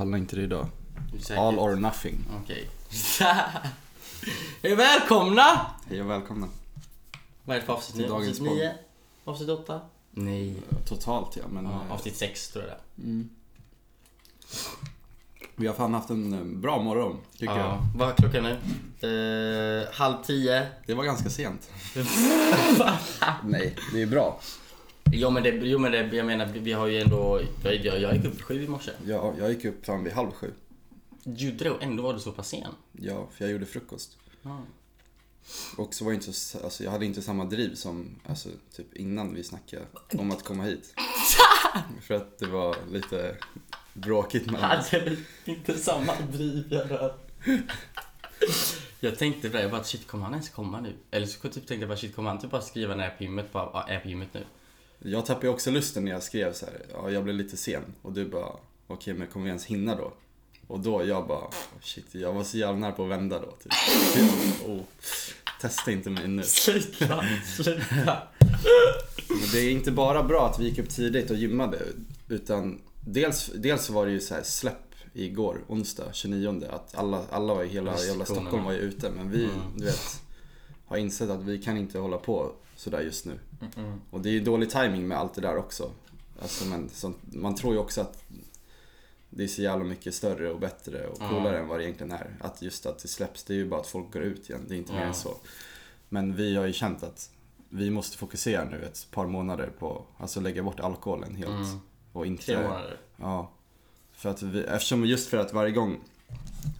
[0.00, 0.66] pallar inte det idag.
[1.36, 2.24] All or nothing.
[2.42, 2.68] Okej.
[4.62, 5.66] Hej välkomna!
[5.88, 6.48] Hej och välkomna.
[7.44, 8.08] Vad är det för avsnitt nu?
[8.08, 8.74] dagens Avsnitt 9?
[9.24, 9.80] Avsnitt 8?
[10.10, 10.56] Nej.
[10.88, 11.64] Totalt ja, men...
[11.64, 13.28] Ja, eh, avsnitt 6 tror jag det mm.
[15.56, 17.66] Vi har fan haft en eh, bra morgon, tycker jag.
[17.66, 17.78] ja.
[17.96, 19.80] Vad är klockan nu?
[19.80, 20.66] Eh, halv tio.
[20.86, 21.70] Det var ganska sent.
[23.44, 24.40] Nej, det är bra.
[25.12, 28.16] Jo men, det, jo men det, jag menar vi har ju ändå, jag, jag, jag
[28.16, 28.90] gick upp sju i morse.
[29.06, 30.52] Ja, jag gick upp fan vid halv sju.
[31.24, 32.72] Det och ändå var du så pass sen.
[32.92, 34.18] Ja, för jag gjorde frukost.
[34.42, 34.62] Ja.
[35.76, 38.96] Och så var jag inte så, alltså jag hade inte samma driv som, alltså typ
[38.96, 39.82] innan vi snackade
[40.18, 40.94] om att komma hit.
[42.02, 43.36] för att det var lite
[43.94, 44.60] bråkigt oss.
[44.60, 47.14] Hade inte samma driv jag rör.
[49.00, 50.92] Jag tänkte på det, jag bara shit kommer han ens komma nu?
[51.10, 53.16] Eller så typ tänkte jag bara shit kommer han typ bara skriva när jag är
[53.16, 54.44] på gymmet, bara "Ja, är jag på gymmet nu?
[55.02, 56.86] Jag tappade också lusten när jag skrev så här.
[56.92, 57.82] ja jag blev lite sen.
[58.02, 58.52] Och du bara,
[58.86, 60.12] okej men kommer vi ens hinna då?
[60.66, 61.50] Och då jag bara, oh,
[61.82, 63.72] shit jag var så jävla nära på att vända då typ.
[64.66, 64.80] oh,
[65.60, 66.42] testa inte mig nu.
[66.42, 67.24] Sluta,
[67.56, 68.18] sluta.
[69.28, 71.78] Men det är inte bara bra att vi gick upp tidigt och gymmade.
[72.28, 76.62] Utan dels, dels var det ju så här släpp igår, onsdag 29.
[76.70, 78.24] Att alla, alla var i hela jävla.
[78.24, 79.10] Stockholm var ju ute.
[79.10, 79.56] Men vi, Mm.
[79.76, 80.22] du vet,
[80.86, 83.38] har insett att vi kan inte hålla på sådär just nu.
[83.76, 84.00] Mm.
[84.10, 85.90] Och det är ju dålig timing med allt det där också.
[86.42, 88.24] Alltså, men, så, man tror ju också att
[89.30, 92.36] det är så jävla mycket större och bättre och coolare än vad det egentligen är.
[92.40, 94.64] Att just att det släpps, det är ju bara att folk går ut igen.
[94.68, 95.36] Det är inte mer än så.
[96.08, 97.30] Men vi har ju känt att
[97.68, 101.50] vi måste fokusera nu ett par månader på, alltså lägga bort alkoholen helt.
[101.50, 101.80] Mm.
[102.12, 103.00] Och inte, Tre månader.
[103.16, 103.50] Ja.
[104.12, 106.00] För att vi, eftersom just för att varje gång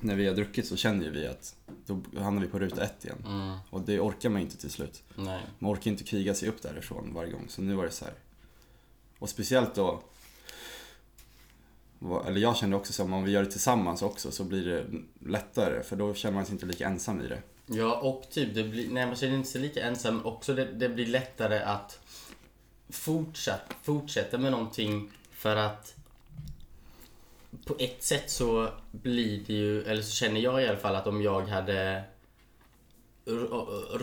[0.01, 1.57] när vi har druckit så känner ju vi att
[1.87, 3.25] då hamnar vi på ruta ett igen.
[3.27, 3.57] Mm.
[3.71, 5.03] Och det orkar man inte till slut.
[5.15, 5.43] Nej.
[5.59, 7.45] Man orkar inte kriga sig upp därifrån varje gång.
[7.49, 8.15] Så nu var det så här.
[9.19, 10.03] Och speciellt då,
[12.27, 14.85] eller jag kände också så om vi gör det tillsammans också så blir det
[15.31, 15.83] lättare.
[15.83, 17.43] För då känner man sig inte lika ensam i det.
[17.67, 20.89] Ja och typ det blir, nej man känner inte sig lika ensam också det, det
[20.89, 22.01] blir lättare att
[22.89, 25.95] fortsätta, fortsätta med någonting för att
[27.65, 31.07] på ett sätt så blir det ju, eller så känner jag i alla fall att
[31.07, 32.05] om jag hade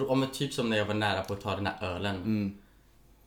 [0.08, 2.16] om typ som när jag var nära på att ta den här ölen.
[2.16, 2.58] Mm.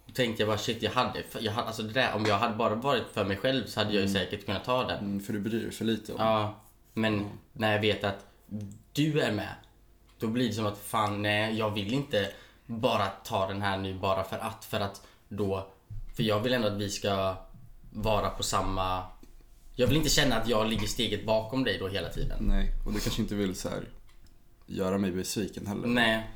[0.07, 2.55] Då tänkte jag bara shit jag hade, jag hade alltså det där, om jag hade
[2.55, 4.99] bara varit för mig själv så hade jag ju säkert kunnat ta den.
[4.99, 6.55] Mm, för du bryr dig för lite om Ja,
[6.95, 8.27] men när jag vet att
[8.93, 9.55] du är med,
[10.19, 12.33] då blir det som att fan nej, jag vill inte
[12.67, 15.67] bara ta den här nu bara för att, för att då,
[16.17, 17.35] för jag vill ändå att vi ska
[17.91, 19.03] vara på samma,
[19.81, 22.39] jag vill inte känna att jag ligger steget bakom dig då hela tiden.
[22.41, 23.89] Nej, och du kanske inte vill så här
[24.67, 25.89] göra mig besviken heller.
[25.89, 26.31] Nej,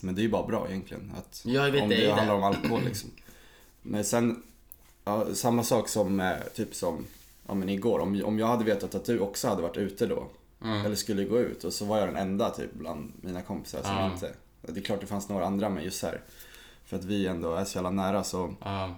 [0.00, 1.12] Men det är ju bara bra egentligen.
[1.18, 3.10] Att Jag vet om det, det, handlar om alkohol liksom.
[3.82, 4.42] Men sen,
[5.04, 7.06] ja, samma sak som eh, typ som
[7.46, 7.98] ja, men igår.
[7.98, 10.28] Om, om jag hade vetat att du också hade varit ute då.
[10.62, 10.86] Mm.
[10.86, 13.94] Eller skulle gå ut och så var jag den enda typ bland mina kompisar som
[13.96, 14.12] Ja.
[14.12, 14.34] inte.
[14.62, 16.20] Det är klart det fanns några andra men just här.
[16.84, 18.94] För att vi ändå är så jävla nära så ja,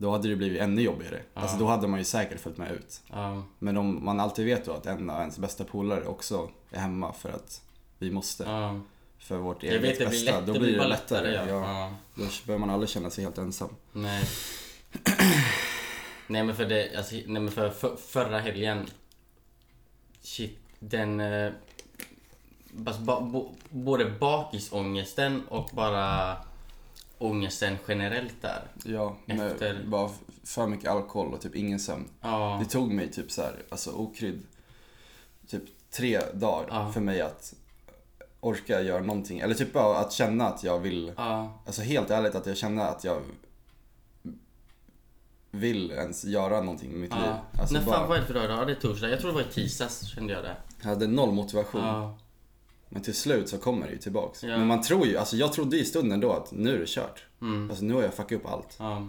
[0.00, 1.22] då hade det blivit ännu jobbigare.
[1.34, 1.40] Ja.
[1.40, 3.00] Alltså då hade man ju säkert följt med ut.
[3.10, 6.78] ja, Men om man alltid vet då att en av ens bästa polare också är
[6.80, 7.62] hemma för att
[7.98, 8.44] vi måste.
[8.44, 8.80] ja.
[9.18, 10.38] För vårt eget vet det blir, bästa.
[10.38, 11.34] lätt, då blir det bara lättare.
[11.48, 11.94] ja.
[12.14, 13.68] Då behöver man aldrig känna sig helt ensam.
[13.92, 14.24] Nej.
[16.26, 18.86] nej men för det, alltså, nej men för, för förra helgen.
[20.22, 21.20] Shit, den...
[21.20, 21.52] Eh,
[22.72, 26.36] bas- ba, bo, både bakisångesten och bara
[27.20, 28.62] ångesten generellt där.
[28.84, 30.10] Ja, Efter- med bara
[30.44, 32.08] för mycket alkohol och typ ingen sömn.
[32.20, 32.58] Ja.
[32.64, 34.42] Det tog mig typ så här, alltså okrydd,
[35.48, 36.92] typ tre dagar Ja.
[36.92, 37.54] för mig att
[38.40, 39.38] orka göra någonting.
[39.40, 41.62] Eller typ bara att känna att jag vill, Ja.
[41.66, 43.22] alltså helt ärligt att jag känner att jag
[45.50, 47.22] vill ens göra någonting med mitt liv.
[47.24, 47.60] ja.
[47.60, 48.66] Alltså När fan bara, var det för dag idag?
[48.66, 49.08] Det är torsdag.
[49.08, 50.56] Jag tror det var i tisdags kände jag det.
[50.82, 52.14] jag hade noll motivation.
[52.92, 54.42] Men till slut så kommer det ju tillbaks.
[54.42, 54.58] Ja.
[54.58, 57.24] Men man tror ju, alltså jag trodde i stunden då att nu är det kört.
[57.40, 57.70] Mm.
[57.70, 58.76] Alltså nu har jag fuckat upp allt.
[58.78, 59.06] Ja.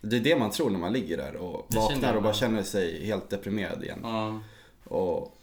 [0.00, 2.62] Det är det man tror när man ligger där och Det vaknar och bara känner
[2.62, 3.98] sig helt deprimerad igen.
[4.02, 4.40] Ja.
[4.84, 5.36] Och,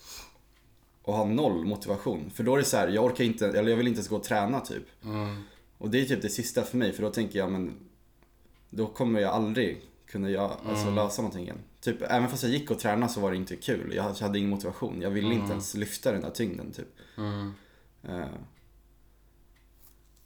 [1.02, 2.32] och har noll motivation.
[2.34, 4.16] För då är det så här, jag orkar inte, eller jag vill inte ens gå
[4.16, 4.84] och träna typ.
[5.04, 5.44] Mm.
[5.78, 7.74] Och det är typ det sista för mig för då tänker jag men
[8.70, 10.96] då kommer jag aldrig kunna göra, alltså Mm.
[10.96, 11.60] lösa någonting igen.
[11.82, 13.94] Typ, även fast jag gick och tränade så var det inte kul.
[13.96, 15.02] Jag hade ingen motivation.
[15.02, 15.40] Jag ville Mm.
[15.40, 16.88] inte ens lyfta den där tyngden typ.
[17.18, 17.54] Mm.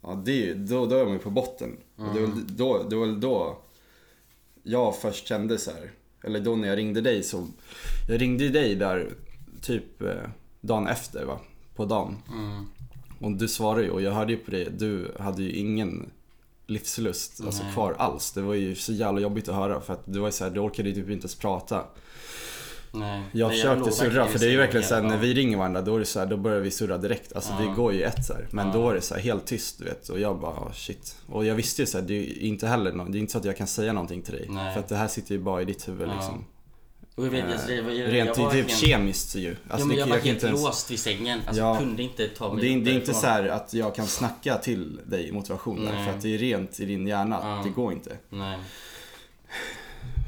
[0.02, 1.76] Ja, det då, då är man ju på botten.
[1.96, 3.58] Och det, var, väl då, det var väl då
[4.62, 5.90] jag först kände så här.
[6.24, 7.46] eller då när jag ringde dig så,
[8.08, 9.12] jag ringde dig där
[9.60, 10.28] typ eh,
[10.60, 11.40] dagen efter va,
[11.74, 12.16] på dagen.
[12.32, 12.66] Mm.
[13.20, 16.10] Och du svarade ju och jag hörde ju på det, du hade ju ingen
[16.66, 17.72] livslust alltså, Nej.
[17.72, 18.32] kvar alls.
[18.32, 20.50] Det var ju så jävla jobbigt att höra för att du var ju så här,
[20.50, 21.84] du orkade ju typ inte ens prata.
[22.94, 23.22] Nej.
[23.32, 25.94] Jag försökte låg surra för det är ju verkligen såhär när vi ringer varandra då
[25.94, 27.32] är det så här, då börjar vi surra direkt.
[27.32, 27.72] Alltså det Ja.
[27.74, 28.48] går ju ett så här.
[28.50, 28.72] Men Ja.
[28.72, 30.08] då är det så här helt tyst du vet.
[30.08, 31.16] Och jag bara oh, shit.
[31.26, 33.38] Och jag visste ju såhär, det är ju inte heller nå- det är inte så
[33.38, 34.46] att jag kan säga någonting till dig.
[34.50, 34.74] Nej.
[34.74, 36.14] För att det här sitter ju bara i ditt huvud Ja.
[36.14, 36.44] liksom.
[37.14, 39.48] Och jag vet, Eh, alltså, det var, jag, Rent jag typ verkligen- kemiskt ju.
[39.50, 41.40] Ja, Alltså, men det, jag var helt ens- låst vid sängen.
[41.46, 41.76] Alltså, Ja.
[41.78, 44.56] kunde inte ta mig det, är, det är inte så här att jag kan snacka
[44.58, 47.38] till dig motivation där, för att det är rent i din hjärna.
[47.42, 47.60] Ja.
[47.64, 48.16] Det går inte.
[48.30, 48.58] Nej.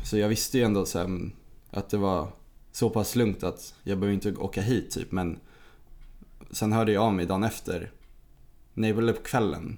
[0.04, 1.32] Så jag visste ju ändå så mm,
[1.70, 2.28] att det var
[2.74, 5.12] så pass lugnt att jag behöver inte åka hit typ.
[5.12, 5.40] Men
[6.50, 7.92] sen hörde jag av mig dagen efter.
[8.74, 9.76] Nej, väl på kvällen.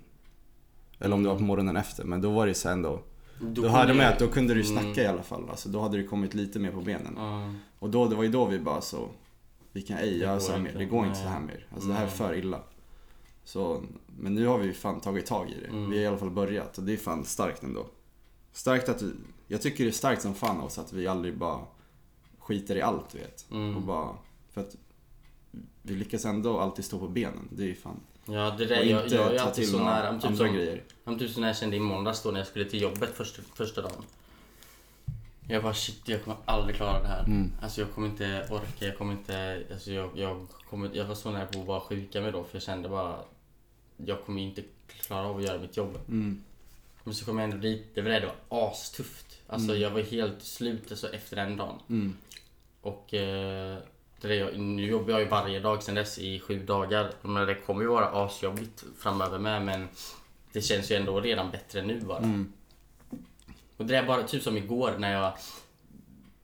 [0.99, 2.05] Eller om det var på morgonen efter.
[2.05, 3.01] Men då var det så ändå.
[3.41, 4.73] Då, kunde hörde man att då kunde du Mm.
[4.83, 5.51] snacka i alla fall.
[5.51, 7.15] Alltså, då hade du kommit lite mer på benen.
[7.17, 7.55] Ja.
[7.79, 9.09] Och då, det var ju då vi bara så.
[9.73, 10.67] Vi kan ej göra så här mer.
[10.69, 10.79] inte.
[10.79, 11.23] Det går inte Nej.
[11.23, 11.67] så här mer.
[11.75, 12.17] Alltså det här är Nej.
[12.17, 12.61] för illa.
[13.45, 15.67] Så, men nu har vi fan tagit tag i det.
[15.67, 15.91] Mm.
[15.91, 17.87] Vi har i alla fall börjat och det är fan starkt ändå.
[18.53, 19.13] Starkt att vi,
[19.47, 21.59] jag tycker det är starkt som fan av oss att vi aldrig bara
[22.47, 23.51] skiter i allt du vet.
[23.51, 23.77] Mm.
[23.77, 24.17] Och bara,
[24.51, 24.77] för att
[25.83, 27.49] vi lyckas ändå alltid stå på benen.
[27.51, 28.01] Det är ju fan.
[28.25, 30.13] Ja, det där, och jag, inte jag är ta alltid till så nära.
[30.15, 30.83] Typ andra som, grejer.
[31.05, 33.43] som typ så när jag kände i måndags då när jag skulle till jobbet första,
[33.55, 34.05] första dagen.
[35.49, 37.25] Jag bara shit, jag kommer aldrig klara det här.
[37.25, 37.53] Mm.
[37.63, 39.65] Alltså jag kommer inte orka, jag kommer inte...
[39.73, 42.57] Alltså jag, jag, kommer, jag var så nära på att bara sjuka mig då för
[42.57, 43.19] jag kände bara...
[43.97, 45.99] Jag kommer inte klara av att göra mitt jobb.
[46.09, 46.43] Mm.
[47.07, 49.39] Men så kom jag ändå dit, det var det, det var astufft.
[49.47, 49.83] Alltså Mm.
[49.83, 51.79] jag var helt slut alltså, efter den dagen.
[51.89, 52.17] Mm.
[52.81, 53.79] Och eh,
[54.21, 57.11] det jag, nu jobbar jag ju varje dag sen dess i sju dagar.
[57.23, 59.89] Men det kommer ju vara asjobbigt framöver med men
[60.53, 62.19] det känns ju ändå redan bättre nu bara.
[62.19, 62.53] Mm.
[63.77, 65.33] Och det är bara typ som igår när jag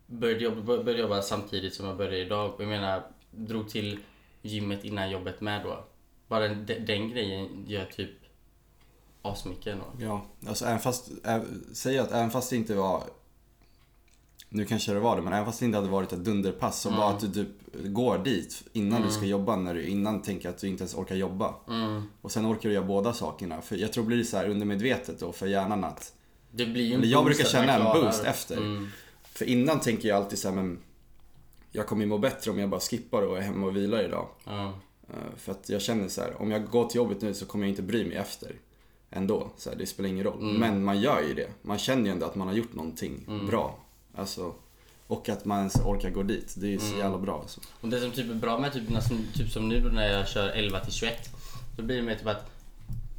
[0.06, 2.54] började jobba, började jobba samtidigt som jag började idag.
[2.58, 3.98] Jag menar, drog till
[4.42, 5.84] gymmet innan jobbet med då.
[6.28, 8.10] Bara den, den grejen gör typ
[9.22, 9.84] asmycket ändå.
[9.98, 11.10] Ja, alltså även fast,
[11.72, 13.02] säg att även fast det inte var
[14.48, 16.88] nu kanske det var det, men även fast det inte hade varit ett dunderpass så
[16.88, 17.00] Mm.
[17.00, 17.48] bara att du typ
[17.84, 21.14] går dit innan du ska jobba, när du innan tänker att du inte ens orkar
[21.14, 21.54] jobba.
[21.68, 22.02] Mm.
[22.20, 23.60] Och sen orkar du göra båda sakerna.
[23.62, 26.12] För jag tror det blir så här undermedvetet då för hjärnan att,
[26.50, 28.56] Det blir en jag brukar känna en boost efter.
[28.56, 28.88] Mm.
[29.22, 30.78] För innan tänker jag alltid så här, men
[31.72, 34.28] jag kommer ju må bättre om jag bara skippar och är hemma och vilar idag.
[34.46, 34.70] Eh,
[35.36, 37.70] För att jag känner så här, om jag går till jobbet nu så kommer jag
[37.72, 38.56] inte bry mig efter.
[39.12, 40.40] Ändå, så här, det spelar ingen roll.
[40.42, 40.56] Mm.
[40.56, 41.48] Men man gör ju det.
[41.62, 43.46] Man känner ju ändå att man har gjort någonting Mm.
[43.46, 43.78] bra.
[44.14, 44.54] Alltså,
[45.06, 46.54] och att man ens orkar gå dit.
[46.56, 46.98] Det är ju så Mm.
[46.98, 47.60] jävla bra alltså.
[47.80, 48.82] Och det som typ är bra med typ,
[49.34, 51.30] typ som nu när jag kör 11 till 21.
[51.76, 52.50] Då blir det med typ att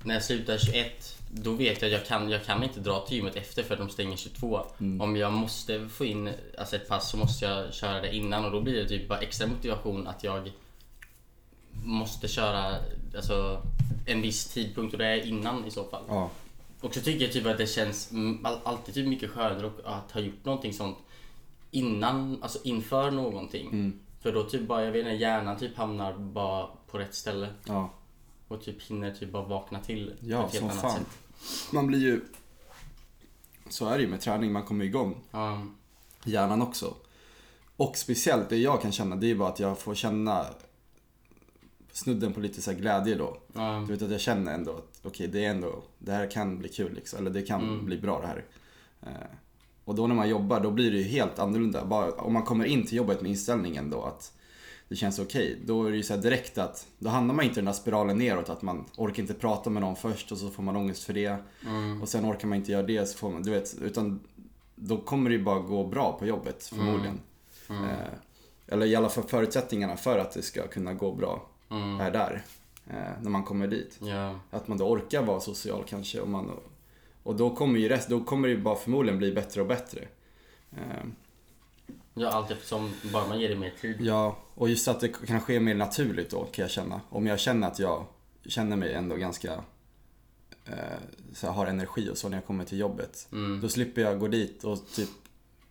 [0.04, 3.18] när jag slutar 21 då vet jag att jag kan, jag kan inte dra till
[3.18, 4.62] gymmet efter för de stänger 22.
[4.80, 5.02] Mm.
[5.02, 8.52] Om jag måste få in alltså ett pass så måste jag köra det innan och
[8.52, 10.52] då blir det typ bara extra motivation att jag
[11.84, 12.76] måste köra
[13.16, 13.62] alltså,
[14.06, 16.04] en viss tidpunkt och det är innan i så fall.
[16.08, 16.30] Ja.
[16.82, 18.12] Och så tycker jag typ att det känns
[18.44, 20.98] all, alltid typ mycket skönare att- ha gjort någonting sånt
[21.72, 23.68] innan, alltså inför någonting.
[23.68, 24.00] Mm.
[24.22, 27.48] För då typ bara, jag vet inte, hjärnan typ hamnar bara på rätt ställe.
[27.66, 27.90] Ja.
[28.48, 30.92] Och typ hinner typ bara vakna till på Ja, ett helt annat fan.
[30.92, 31.74] sätt.
[31.74, 32.22] Man blir ju...
[33.70, 35.16] Så är det ju med träning, man kommer igång.
[35.32, 35.66] Ja,
[36.26, 36.94] Hjärnan också.
[37.78, 40.46] Och speciellt det jag kan känna, det är bara att jag får känna
[41.94, 43.38] snudden på lite så glädje då.
[43.54, 46.58] ja, Du vet att jag känner ändå att okej, det är ändå, det här kan
[46.60, 47.20] bli kul liksom.
[47.20, 47.86] Eller det kan Mm.
[47.86, 48.46] bli bra det här.
[49.02, 49.28] Eh,
[49.86, 51.86] och då när man jobbar, då blir det ju helt annorlunda.
[51.86, 54.34] Bara, om man kommer in till jobbet med inställningen då att
[54.90, 55.60] det känns okej.
[55.66, 58.18] Då är det ju så direkt att, då hamnar man inte i den där spiralen
[58.18, 58.50] neråt.
[58.50, 61.38] Att man orkar inte prata med någon först och så får man ångest för det.
[61.66, 63.76] mm, Och sen orkar man inte göra det så får man, du vet.
[63.82, 64.20] Utan
[64.76, 67.20] då kommer det ju bara gå bra på jobbet förmodligen.
[67.70, 67.98] mm, Eh,
[68.68, 72.44] eller i alla fall förutsättningarna för att det ska kunna gå bra mm, är där.
[72.88, 73.98] Eh, när man kommer dit.
[74.02, 76.20] ja, Att man då orkar vara social kanske.
[76.20, 76.52] Och, man,
[77.24, 80.02] och då kommer ju rest, då kommer det ju bara förmodligen bli bättre och bättre.
[80.72, 81.06] Eh,
[82.14, 84.02] ja, allt eftersom bara man ger det mer tid.
[84.02, 87.02] ja, och just att det kan ske mer naturligt då kan jag känna.
[87.10, 88.06] Om jag känner att jag
[88.46, 89.54] känner mig ändå ganska
[90.66, 90.74] eh,
[91.34, 93.28] så här, har energi och så när jag kommer till jobbet.
[93.32, 95.10] Mm, Då slipper jag gå dit och typ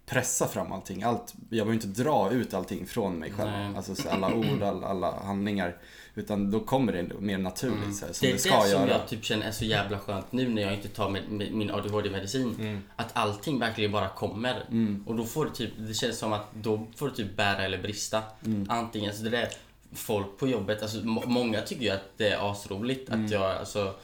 [0.07, 1.03] pressa fram allting.
[1.03, 3.51] Allt, jag behöver inte dra ut allting från mig själv.
[3.51, 3.77] Nej.
[3.77, 5.77] Alltså så alla ord, alla, alla handlingar.
[6.15, 7.95] Utan då kommer det mer naturligt Mm.
[7.95, 8.91] så här, som det det, är ska det som göra.
[8.91, 11.71] jag typ känner är så jävla skönt nu när jag inte tar med, med min
[11.71, 12.57] ADHD-medicin.
[12.61, 12.83] Mm.
[12.97, 14.65] Att allting verkligen bara kommer.
[14.71, 15.05] Mm.
[15.07, 17.79] Och då får det typ, det känns som att då får det typ bära eller
[17.83, 18.23] brista.
[18.47, 18.67] Mm.
[18.71, 19.49] Antingen, så det där
[19.95, 23.25] folk på jobbet, alltså må- många tycker ju att det är asroligt Mm.
[23.25, 23.95] att jag alltså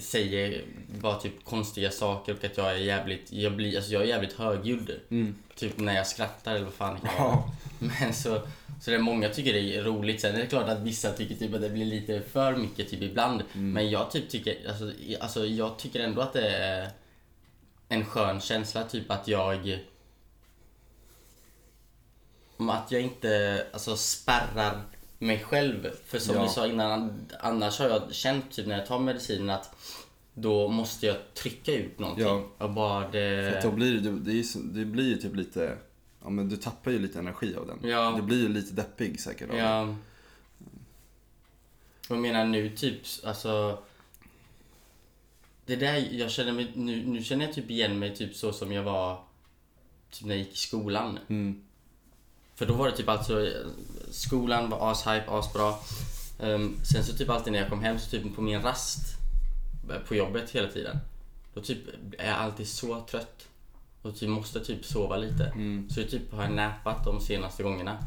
[0.00, 0.64] säger
[1.00, 4.32] bara typ konstiga saker och att jag är jävligt, jag blir, alltså jag är jävligt
[4.32, 5.00] högljudd.
[5.10, 5.34] Mm.
[5.54, 7.42] Typ när jag skrattar eller vad fan det kan vara.
[7.78, 8.40] Men så,
[8.80, 10.20] så det är många tycker det är roligt.
[10.20, 13.02] Sen är det klart att vissa tycker typ att det blir lite för mycket typ
[13.02, 13.42] ibland.
[13.54, 13.72] Mm.
[13.72, 16.90] Men jag typ tycker, alltså, alltså jag tycker ändå att det är
[17.88, 19.78] en skön känsla typ att jag
[22.58, 24.82] att jag inte alltså, spärrar
[25.18, 25.90] mig själv.
[26.04, 26.42] För som Ja.
[26.42, 29.76] du sa innan, annars har jag känt typ när jag tar medicinen att
[30.34, 32.24] då måste jag trycka ut någonting.
[32.24, 32.48] Ja.
[32.58, 33.52] Och bara det...
[33.62, 35.78] För då blir det, det, är det blir ju typ lite,
[36.22, 37.90] ja men du tappar ju lite energi av den.
[37.90, 38.14] Ja.
[38.16, 39.62] Du blir ju lite deppig säkert av det.
[39.62, 39.96] Ja.
[42.08, 43.78] Jag menar nu typ, alltså.
[45.66, 48.72] Det där, jag känner mig, nu, nu känner jag typ igen mig typ så som
[48.72, 49.20] jag var
[50.10, 51.18] typ när jag gick i skolan.
[51.28, 51.65] Mm.
[52.56, 53.66] För då var det typ alltså, eh,
[54.10, 55.74] skolan var ashype, asbra.
[56.40, 58.98] Um, sen så typ alltid när jag kom hem så typ på min rast
[59.90, 60.98] eh, på jobbet hela tiden.
[61.54, 61.78] Då typ
[62.18, 63.48] är jag alltid så trött.
[64.02, 65.44] Och typ måste typ sova lite.
[65.44, 65.90] Mm.
[65.90, 67.98] Så jag typ har jag näpat de senaste gångerna.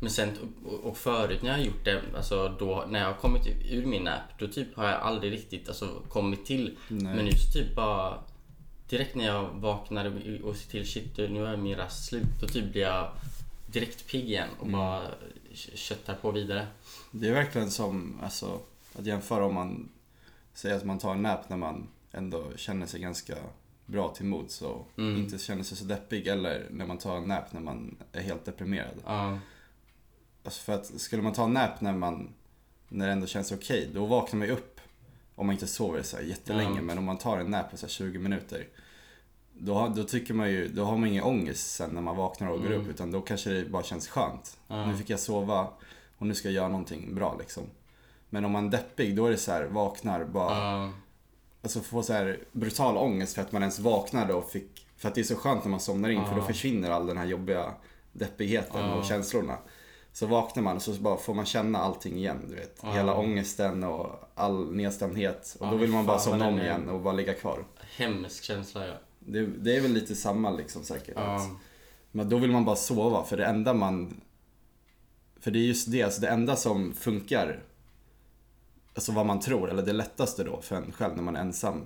[0.00, 0.38] Men sen,
[0.84, 4.02] och- förut när jag har gjort det, alltså då när jag har kommit ur min
[4.02, 6.76] nap, då typ har jag aldrig riktigt alltså, kommit till.
[6.88, 7.14] Nej.
[7.16, 8.18] Men nu så typ bara
[8.88, 12.26] Direkt när jag vaknar och- och ser till shit nu är min rast slut.
[12.40, 13.10] Då typ blir jag
[13.72, 14.72] direkt pigg igen och Mm.
[14.80, 15.02] bara
[15.74, 16.66] köttar på vidare.
[17.10, 18.60] Det är verkligen som, alltså,
[18.98, 19.88] att jämföra om man
[20.54, 23.36] säger att man tar en nap när man ändå känner sig ganska
[23.86, 25.16] bra till mods och Mm.
[25.16, 28.44] inte känner sig så deppig eller när man tar en nap när man är helt
[28.44, 28.94] deprimerad.
[29.06, 29.38] Ja.
[30.44, 32.28] Alltså för att skulle man ta en nap när man,
[32.88, 34.80] när det ändå känns okej, då vaknar man ju upp
[35.34, 36.76] om man inte sover så här jättelänge.
[36.76, 36.82] Ja.
[36.82, 38.66] Men om man tar en nap på så här 20 minuter,
[39.52, 42.48] då, har- då tycker man ju, då har man ingen ångest sen när man vaknar
[42.48, 42.80] och går Mm.
[42.80, 42.88] upp.
[42.88, 44.58] Utan då kanske det bara känns skönt.
[44.68, 44.86] Ja.
[44.86, 45.68] Nu fick jag sova
[46.18, 47.62] och nu ska jag göra någonting bra liksom.
[48.30, 50.90] Men om man är deppig, då är det så här, vaknar bara, Ja.
[51.62, 55.14] alltså få så här brutal ångest för att man ens vaknade och fick, för att
[55.14, 57.74] det är så skönt när man somnar in för då försvinner all den här jobbiga
[58.12, 58.94] deppigheten Ja.
[58.94, 59.58] och känslorna.
[60.12, 62.78] Så vaknar man och så bara får man känna allting igen, du vet.
[62.82, 62.92] Ja.
[62.92, 65.56] Hela ångesten och all nedstämdhet.
[65.60, 67.64] Och Ja, då vill man bara somna om igen och bara ligga kvar.
[67.96, 68.94] Hemsk känsla ja.
[69.20, 71.14] Det, det är väl lite samma liksom säkert.
[71.16, 71.50] ja.
[72.12, 74.20] Men då vill man bara sova för det enda man...
[75.40, 77.62] För det är just det, alltså det enda som funkar,
[78.94, 81.82] alltså vad man tror, eller det lättaste då för en själv när man är ensam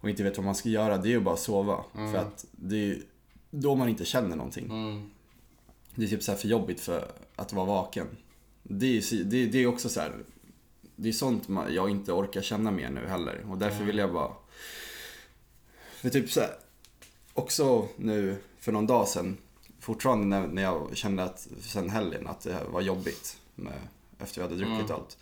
[0.00, 1.84] och inte vet vad man ska göra, det är ju bara att sova.
[1.92, 3.02] För att det är ju
[3.50, 4.64] då man inte känner någonting.
[4.64, 5.10] Mm.
[5.94, 8.06] Det är typ så här för jobbigt för att vara vaken.
[8.62, 10.12] Det är ju det, det är också så här.
[10.96, 13.44] Det är sånt jag inte orkar känna mer nu heller.
[13.50, 14.30] Och därför vill jag bara...
[16.02, 16.56] För typ så här,
[17.34, 19.36] Också nu för någon dag sedan.
[19.80, 23.38] Fortfarande när, när jag kände att sen helgen att det var jobbigt.
[23.54, 23.78] Med,
[24.18, 24.92] efter vi hade druckit Mm.
[24.92, 25.16] allt.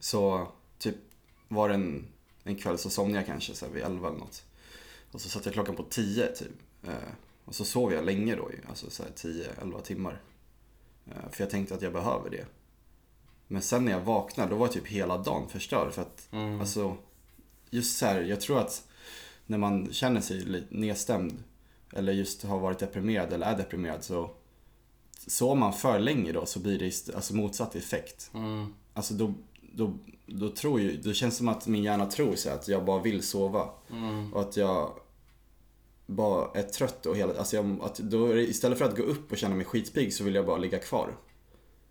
[0.00, 0.96] Så typ
[1.48, 2.06] var det en,
[2.44, 4.44] en kväll så somnade jag kanske så här vid 11 eller något.
[5.12, 6.48] Och så satte jag klockan på 10 typ.
[6.86, 6.94] Eh,
[7.44, 10.22] och så sov jag länge då ju, alltså så här 10-11 timmar.
[11.06, 12.46] Eh, för jag tänkte att jag behöver det.
[13.46, 15.92] Men sen när jag vaknade, då var typ hela dagen förstörd.
[15.92, 16.60] För att, Mm.
[16.60, 16.96] alltså,
[17.70, 18.86] just så här, jag tror att
[19.50, 21.42] när man känner sig lite nedstämd
[21.92, 24.30] eller just har varit deprimerad eller är deprimerad så
[25.26, 28.30] sover man för länge då så blir det alltså motsatt effekt.
[28.34, 28.74] Mm.
[28.94, 29.34] Alltså då,
[29.72, 33.02] då, då tror ju, det känns som att min hjärna tror sig att jag bara
[33.02, 33.68] vill sova.
[33.90, 34.34] Mm.
[34.34, 34.92] Och att jag
[36.06, 39.32] bara är trött och hela, alltså jag, att då det, istället för att gå upp
[39.32, 41.16] och känna mig skitpigg så vill jag bara ligga kvar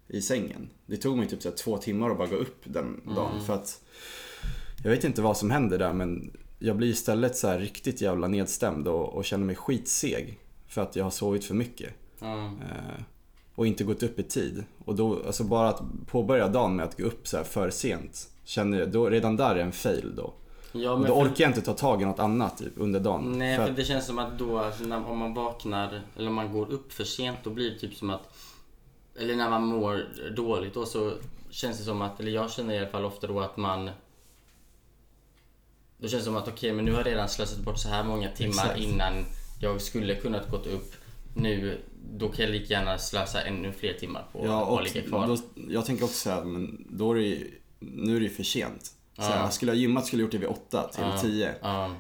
[0.07, 0.69] i sängen.
[0.85, 3.81] Det tog mig typ så två timmar att bara gå upp den dagen för att
[4.83, 8.27] jag vet inte vad som händer där men jag blir istället så här riktigt jävla
[8.27, 11.93] nedstämd och, och känner mig skitseg för att jag har sovit för mycket.
[12.21, 13.01] Eh,
[13.55, 14.63] och inte gått upp i tid.
[14.85, 18.29] Och då, alltså bara att påbörja dagen med att gå upp så för sent.
[18.43, 20.33] Känner jag, då, redan där är en fail då.
[20.71, 22.99] Ja, Och men då för- orkar jag inte ta tag i något annat typ, under
[22.99, 23.35] dagen.
[23.37, 26.33] Nej, För för det känns som att då, alltså, när, om man vaknar eller om
[26.33, 28.37] man går upp för sent, då blir det typ som att...
[29.19, 31.11] Eller när man mår dåligt då så
[31.49, 33.89] känns det som att, eller jag känner i alla fall ofta då att man...
[35.99, 38.03] Då känns det som att okej, men nu har jag redan slösat bort så här
[38.03, 38.79] många timmar Exakt.
[38.79, 39.25] innan
[39.61, 40.93] jag skulle kunnat gått upp.
[41.35, 41.81] Nu,
[42.13, 45.27] då kan jag lika gärna slösa ännu fler timmar på Ja, att ligga kvar.
[45.27, 45.37] då,
[45.69, 48.91] jag tänker också såhär, men då är det ju, nu är det ju för sent.
[49.15, 49.49] Så här.
[49.49, 50.89] Skulle jag gymmat skulle jag gjort det vid 8
[51.21, 51.95] till Ja.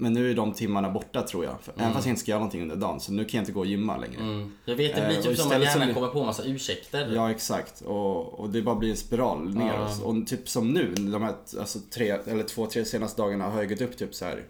[0.00, 0.06] 10.
[0.06, 1.54] Ja, Men nu är de timmarna borta tror jag.
[1.76, 3.00] Även fast jag inte ska göra någonting under dagen.
[3.00, 4.20] Så nu kan jag inte gå och gymma längre.
[4.20, 4.52] mm.
[4.64, 7.12] Jag vet, det blir Eh, typ som att hjärnan kommer på massa ursäkter.
[7.14, 9.90] Ja exakt och, och det bara blir en spiral neråt.
[10.00, 10.06] Ja.
[10.06, 13.68] Och typ som nu, de här alltså, tre, eller två, tre senaste dagarna har jag
[13.68, 14.44] gått upp typ så här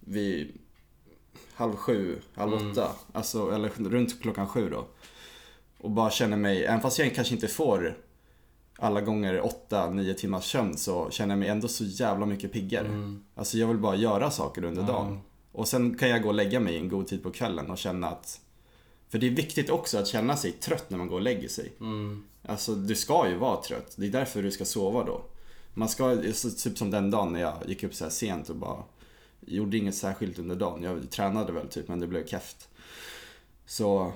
[0.00, 0.52] vid
[1.54, 2.70] halv sju, halv Mm.
[2.70, 2.88] åtta.
[3.12, 4.84] Alltså, eller runt klockan sju då.
[5.80, 7.98] Och bara känner mig, även fast jag kanske inte får
[8.78, 12.86] alla gånger åtta, nio timmars sömn så känner jag mig ändå så jävla mycket piggare.
[12.88, 13.24] Mm.
[13.34, 15.20] Alltså jag vill bara göra saker under dagen.
[15.52, 17.78] Och sen kan jag gå och lägga mig i en god tid på kvällen och
[17.78, 18.40] känna att
[19.08, 21.72] För det är viktigt också att känna sig trött när man går och lägger sig.
[21.80, 22.24] Mm.
[22.46, 23.94] Alltså du ska ju vara trött.
[23.96, 25.22] Det är därför du ska sova då.
[25.74, 28.82] Man ska, så- typ som den dagen när jag gick upp så sent och bara
[29.40, 30.82] Gjorde inget särskilt under dagen.
[30.82, 32.68] Jag tränade väl typ men det blev keft.
[33.66, 34.12] Så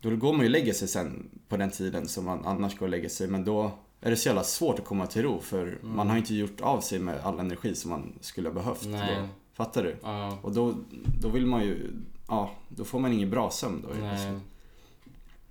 [0.00, 2.86] Då går man ju och lägger sig sen på den tiden som man annars går
[2.86, 3.28] och lägger sig.
[3.28, 3.72] Men då
[4.06, 5.96] är det så jävla svårt att komma till ro för Mm.
[5.96, 8.84] man har inte gjort av sig med all energi som man skulle ha behövt.
[8.86, 9.16] Nej.
[9.20, 9.28] Då.
[9.54, 9.96] Fattar du?
[10.02, 10.38] Ja.
[10.42, 10.74] Och då,
[11.20, 11.90] då vill man ju,
[12.28, 13.94] ja, då får man ingen bra sömn då.
[14.00, 14.38] Nej.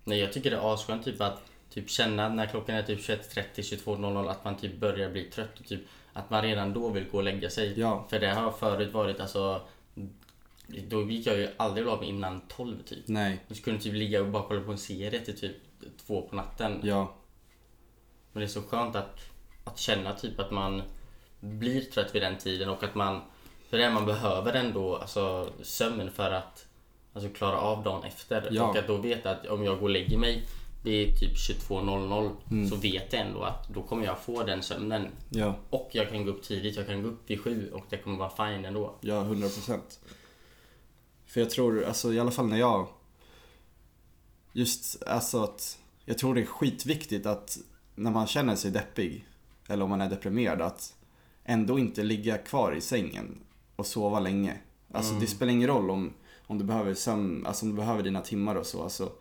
[0.04, 3.44] Nej jag tycker det är asskönt typ att typ känna när klockan är typ 21.30,
[3.56, 5.82] 22.00 att man typ börjar bli trött och typ
[6.14, 7.80] att man redan då vill gå och lägga sig.
[7.80, 8.06] Ja.
[8.10, 9.62] För det har förut varit alltså
[10.90, 13.00] då gick jag ju aldrig och innan 12 typ.
[13.08, 15.56] Nej, Jag skulle typ ligga och bara kolla på en serie till typ
[16.06, 16.80] två på natten.
[16.84, 17.14] ja,
[18.34, 19.20] Men det är så skönt att,
[19.64, 20.82] att känna typ att man
[21.40, 23.22] blir trött vid den tiden och att man
[23.70, 26.66] för det är man behöver ändå alltså sömn för att
[27.14, 28.48] alltså, klara av dagen efter.
[28.52, 28.64] Ja.
[28.70, 30.44] Och att då veta att om jag går och lägger mig
[30.84, 32.70] vid typ 22.00 Mm.
[32.70, 35.08] så vet jag ändå att då kommer jag få den sömnen.
[35.30, 37.98] ja, Och jag kan gå upp tidigt, jag kan gå upp vid sju och det
[37.98, 38.96] kommer vara fine ändå.
[39.02, 40.00] ja, 100 procent.
[41.26, 42.88] För jag tror, alltså i alla fall när jag,
[44.54, 47.58] just alltså att, jag tror det är skitviktigt att
[47.96, 49.28] när man känner sig deppig,
[49.68, 50.96] eller om man är deprimerad, att
[51.44, 53.40] ändå inte ligga kvar i sängen
[53.76, 54.58] och sova länge.
[54.92, 56.14] Alltså det spelar ingen roll om,
[56.48, 58.84] om du behöver sömn, alltså om du behöver dina timmar och så.
[58.84, 59.12] Alltså,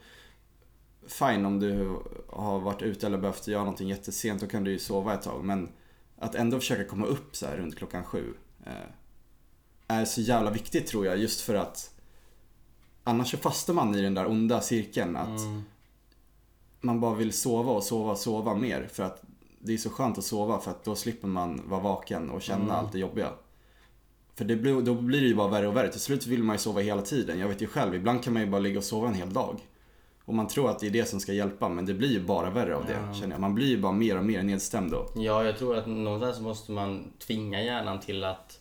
[1.07, 1.97] fine om du
[2.29, 5.45] har varit ute eller behövt göra någonting jättesent, då kan du ju sova ett tag.
[5.45, 5.69] Men
[6.19, 8.35] att ändå försöka komma upp så här runt klockan sju
[8.67, 8.73] eh,
[9.88, 11.95] är så jävla viktigt tror jag, just för att
[13.05, 15.17] annars så fastnar man i den där onda cirkeln.
[15.17, 15.62] Att Mm.
[16.83, 18.89] Man bara vill sova och sova och sova mer.
[18.93, 19.23] För att
[19.59, 22.62] det är så skönt att sova för att då slipper man vara vaken och känna
[22.65, 22.77] Mm.
[22.77, 23.29] allt det jobbiga.
[24.35, 25.89] För det blir, då blir det ju bara värre och värre.
[25.89, 27.39] Till slut vill man ju sova hela tiden.
[27.39, 29.57] Jag vet ju själv, ibland kan man ju bara ligga och sova en hel dag.
[30.25, 32.51] Och man tror att det är det som ska hjälpa, men det blir ju bara
[32.51, 33.15] värre av det, Ja.
[33.15, 33.41] känner jag.
[33.41, 35.09] Man blir ju bara mer och mer nedstämd då.
[35.17, 38.59] Ja, jag tror att någonstans måste man tvinga hjärnan till att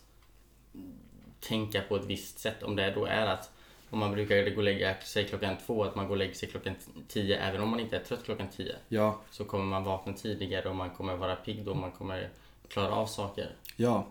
[1.40, 2.62] tänka på ett visst sätt.
[2.62, 3.50] Om det då är att
[3.92, 6.48] om man brukar gå och lägga sig klockan två, att man går och lägger sig
[6.48, 6.74] klockan
[7.08, 10.68] tio, även om man inte är trött klockan tio, Ja, så kommer man vakna tidigare
[10.68, 12.28] och man kommer vara pigg då och man kommer
[12.68, 13.50] klara av saker.
[13.76, 14.06] ja.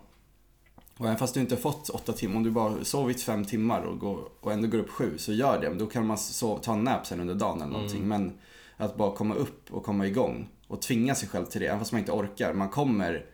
[0.96, 3.98] Och även fast du inte fått åtta timmar, om du bara sovit fem timmar och,
[3.98, 5.74] går, och ändå går upp sju, så gör det.
[5.74, 8.08] Då kan man sova, ta en nap sen under dagen eller någonting.
[8.08, 8.38] Men
[8.76, 11.92] att bara komma upp och komma igång och tvinga sig själv till det, även fast
[11.92, 12.52] man inte orkar.
[12.52, 13.26] Man kommer,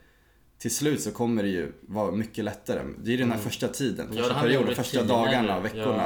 [0.59, 2.83] till slut så kommer det ju vara mycket lättare.
[2.99, 5.97] Det är den här första tiden, Ja, det första om perioden, första dagarna, veckorna.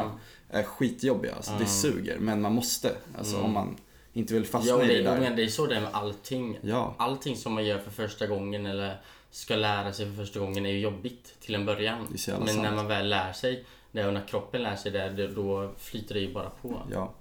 [0.51, 0.59] Ja.
[0.59, 2.19] Är skitjobbiga, alltså, det suger.
[2.19, 3.77] Men man måste, alltså om man
[4.13, 5.21] inte vill fastna Ja, och i det det, där.
[5.21, 6.59] men det är så det är med allting.
[6.63, 6.95] Ja.
[6.99, 10.71] Allting som man gör för första gången eller ska lära sig för första gången är
[10.71, 12.07] ju jobbigt till en början.
[12.27, 12.77] Det Men när sant.
[12.77, 16.21] man väl lär sig det och när kroppen lär sig det, det- då flyter det
[16.21, 16.83] ju bara på.
[16.93, 17.15] Ja,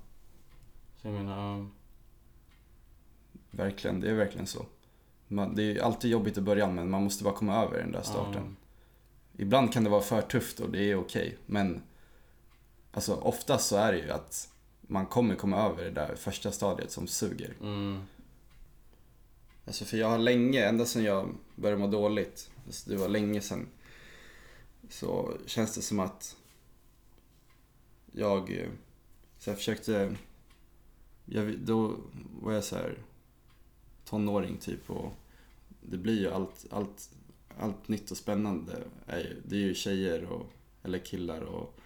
[1.02, 1.66] Så jag menar, ja.
[3.52, 4.00] verkligen.
[4.02, 4.66] Det är verkligen så.
[5.32, 8.02] Man, det är alltid jobbigt i början, men man måste bara komma över den där
[8.02, 8.56] starten.
[9.32, 9.42] Ja.
[9.44, 11.38] Ibland kan det vara för tufft och det är okej.
[11.46, 11.82] Men
[12.92, 14.50] alltså oftast så är det ju att
[14.82, 17.54] man kommer komma över det där första stadiet som suger.
[17.62, 18.02] Mm.
[19.66, 23.42] Alltså för jag har länge, ända sedan jag började må dåligt, alltså det var länge
[23.42, 23.68] sedan,
[24.90, 26.36] så känns det som att
[28.12, 28.68] jag,
[29.38, 30.16] så jag försökte,
[31.26, 31.96] jag, då
[32.42, 32.98] var jag så här
[34.06, 35.14] tonåring typ och
[35.82, 37.10] det blir ju allt, allt,
[37.58, 38.84] allt nytt och spännande.
[39.06, 40.52] Är ju, det är ju tjejer och,
[40.84, 41.80] eller killar och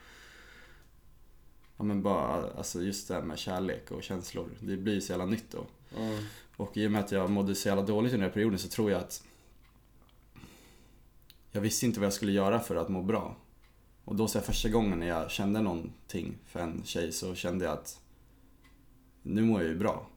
[1.78, 4.50] Ja men bara, alltså just det här med kärlek och känslor.
[4.60, 5.66] Det blir ju så jävla nytt då.
[5.98, 6.24] Mm.
[6.58, 8.68] Och i och med att jag mådde så jävla dåligt under den här perioden så
[8.68, 9.24] tror jag att
[11.52, 13.36] jag visste inte vad jag skulle göra för att må bra.
[14.06, 17.66] Och då så här, första gången när jag kände någonting för en tjej så kände
[17.66, 18.00] jag att
[19.22, 20.08] nu mår jag ju bra.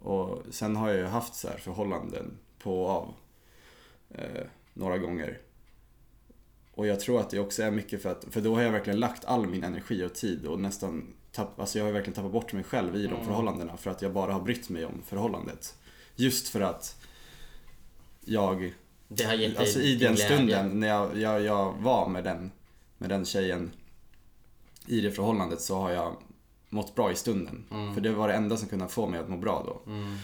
[0.00, 3.14] Och sen har jag ju haft så här förhållanden på och av
[4.10, 4.44] eh,
[4.74, 5.38] några gånger.
[6.74, 9.00] Och jag tror att det också är mycket för att, för då har jag verkligen
[9.00, 12.52] lagt all min energi och tid och nästan tapp, alltså jag har verkligen tappat bort
[12.52, 13.26] mig själv i de Mm.
[13.26, 15.74] förhållandena för att jag bara har brytt mig om förhållandet.
[16.16, 17.04] Just för att
[18.24, 18.72] jag,
[19.08, 20.24] Det har gett alltså i den glädje.
[20.36, 22.50] stunden när jag, jag, jag var med den,
[22.98, 23.70] med den tjejen
[24.86, 26.16] i det förhållandet så har jag
[26.68, 27.64] mått bra i stunden.
[27.70, 27.94] Mm.
[27.94, 29.90] För det var det enda som kunde få mig att må bra då.
[29.92, 30.16] Mm.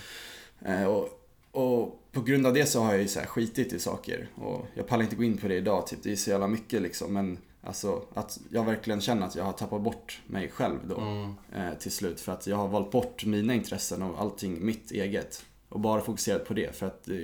[0.60, 1.20] Eh, och,
[1.54, 4.28] och på grund av det så har jag ju så här skitit i saker.
[4.34, 5.98] Och jag pallar inte gå in på det idag, typ.
[6.02, 7.12] det är så jävla mycket liksom.
[7.12, 10.96] Men alltså att jag verkligen känner att jag har tappat bort mig själv då.
[11.00, 11.34] Mm.
[11.54, 12.20] Eh, till slut.
[12.20, 15.44] För att jag har valt bort mina intressen och allting mitt eget.
[15.68, 16.76] Och bara fokuserat på det.
[16.76, 17.16] För att eh,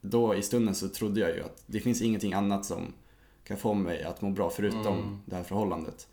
[0.00, 2.92] då i stunden så trodde jag ju att det finns ingenting annat som
[3.44, 5.18] kan få mig att må bra förutom Mm.
[5.26, 6.08] det här förhållandet.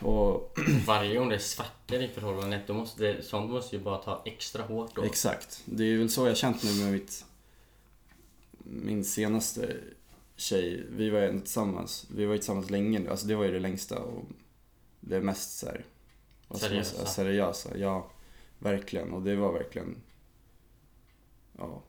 [0.00, 3.98] Och Varje gång det är svartare i förhållandet, då måste det, sånt måste ju bara
[3.98, 5.02] ta extra hårt då.
[5.02, 5.62] Exakt.
[5.64, 7.24] Det är väl så jag känt nu med mitt,
[8.58, 9.76] min senaste
[10.36, 10.86] tjej.
[10.90, 13.08] Vi var ju tillsammans, vi var ju tillsammans länge nu.
[13.10, 14.24] Alltså det var ju det längsta och
[15.00, 15.84] det mest så här
[16.54, 17.06] Seriösa.
[17.06, 17.78] seriösa.
[17.78, 18.10] Ja,
[18.58, 19.12] verkligen.
[19.12, 19.96] Och det var verkligen,
[21.58, 21.82] ja.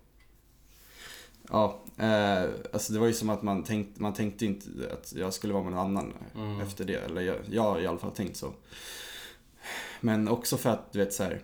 [1.50, 5.34] Ja, eh, alltså det var ju som att man tänkte, man tänkte inte att jag
[5.34, 6.60] skulle vara med någon annan Mm.
[6.62, 6.96] efter det.
[6.96, 8.54] Eller jag, jag har i alla fall tänkt så.
[10.02, 11.42] Men också för att, du vet så här.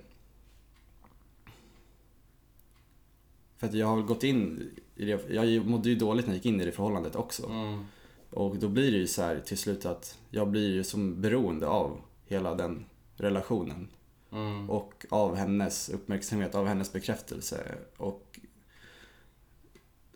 [3.57, 6.45] För att jag har gått in i det, jag mådde ju dåligt när jag gick
[6.45, 7.45] in i det förhållandet också.
[7.45, 7.86] Mm.
[8.29, 11.67] Och då blir det ju så här till slut att jag blir ju som beroende
[11.67, 13.88] av hela den relationen.
[14.31, 14.69] Mm.
[14.69, 17.75] Och av hennes uppmärksamhet, av hennes bekräftelse.
[17.97, 18.39] Och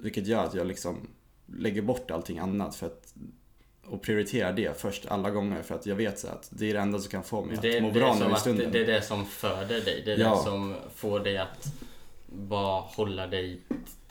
[0.01, 1.07] vilket gör att jag liksom
[1.45, 3.13] lägger bort allting annat för att
[3.85, 6.79] och prioriterar det först alla gånger för att jag vet så att det är det
[6.79, 8.71] enda som kan få mig att Det, må det, bra nu i att, stunden.
[8.71, 10.01] det är det som föder dig.
[10.05, 10.35] Det är Ja.
[10.35, 11.73] det som får dig att
[12.27, 13.61] bara hålla dig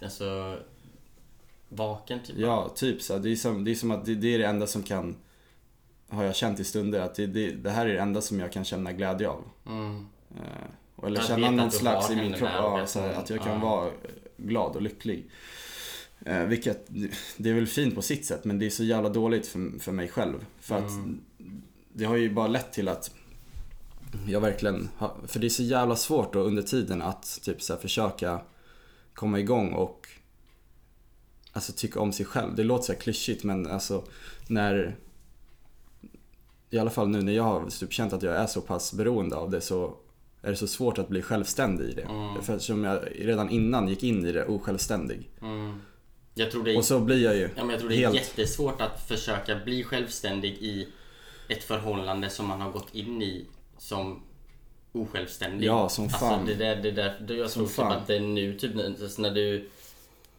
[0.03, 0.59] alltså,
[1.69, 2.37] vaken typ.
[2.39, 3.19] Ja, typ så.
[3.19, 5.17] Det är som, det är som att det, det är det enda som kan,
[6.09, 8.53] har jag känt i stunder, att det, det, det här är det enda som jag
[8.53, 9.45] kan känna glädje av.
[9.67, 10.07] Mm.
[10.37, 13.53] Eh, eller Att känna någon att slags i min kropp, ja, att att jag kan
[13.53, 13.59] ja.
[13.59, 13.91] vara
[14.37, 15.31] glad och lycklig.
[16.27, 16.87] Eh, vilket,
[17.37, 19.93] det är väl fint på sitt sätt men det är så jävla dåligt för, för
[19.93, 20.47] mig själv.
[20.61, 21.21] För att Mm.
[21.93, 23.11] det har ju bara lett till att
[24.27, 27.73] jag verkligen, har, för det är så jävla svårt då under tiden att typ så
[27.73, 28.41] här, försöka
[29.15, 30.09] komma igång och
[31.53, 32.55] alltså tycka om sig själv.
[32.57, 34.05] Det låter så här klyschigt men alltså
[34.49, 34.97] när
[36.71, 39.37] i alla fall nu när jag har typ känt att jag är så pass beroende
[39.37, 39.95] av det så
[40.43, 42.03] är det så svårt att bli självständig i det.
[42.03, 42.43] Mm.
[42.43, 45.31] För eftersom jag redan innan gick in i det osjälvständig.
[45.43, 45.81] Mm.
[46.35, 47.99] Jag tror det är, Och så blir jag ju ja, men jag tror det är
[47.99, 48.15] helt...
[48.15, 50.89] jättesvårt att försöka bli självständig i
[51.49, 53.47] ett förhållande som man har gått in i
[53.79, 54.23] som
[54.93, 55.67] osjälvständig.
[55.67, 56.33] Ja, som fan.
[56.41, 57.93] Alltså, det där, det där, det jag Som tror typ fan.
[57.93, 59.69] att det är nu typ när- alltså, när du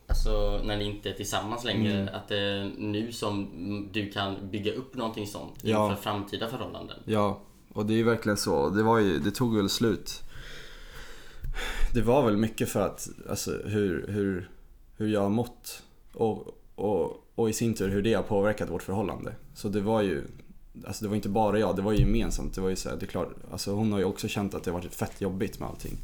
[0.08, 2.16] Alltså när ni inte är tillsammans längre, Mm.
[2.16, 3.50] att det är nu som
[3.92, 5.90] du kan bygga upp någonting sånt Ja.
[5.90, 6.98] inför framtida förhållanden.
[7.06, 7.42] Ja,
[7.74, 8.70] och det är ju verkligen så.
[8.70, 10.22] Det var ju, det tog väl slut.
[11.94, 14.50] Det var väl mycket för att, alltså hur, hur,
[15.02, 15.84] hur jag har mått
[16.14, 19.36] och, och, och i sin tur hur det har påverkat vårt förhållande.
[19.54, 20.24] Så det var ju,
[20.88, 22.56] alltså det var inte bara jag, det var ju gemensamt.
[22.56, 24.64] Det var ju så här, det är klart, alltså hon har ju också känt att
[24.64, 25.98] det har varit fett jobbigt med allting.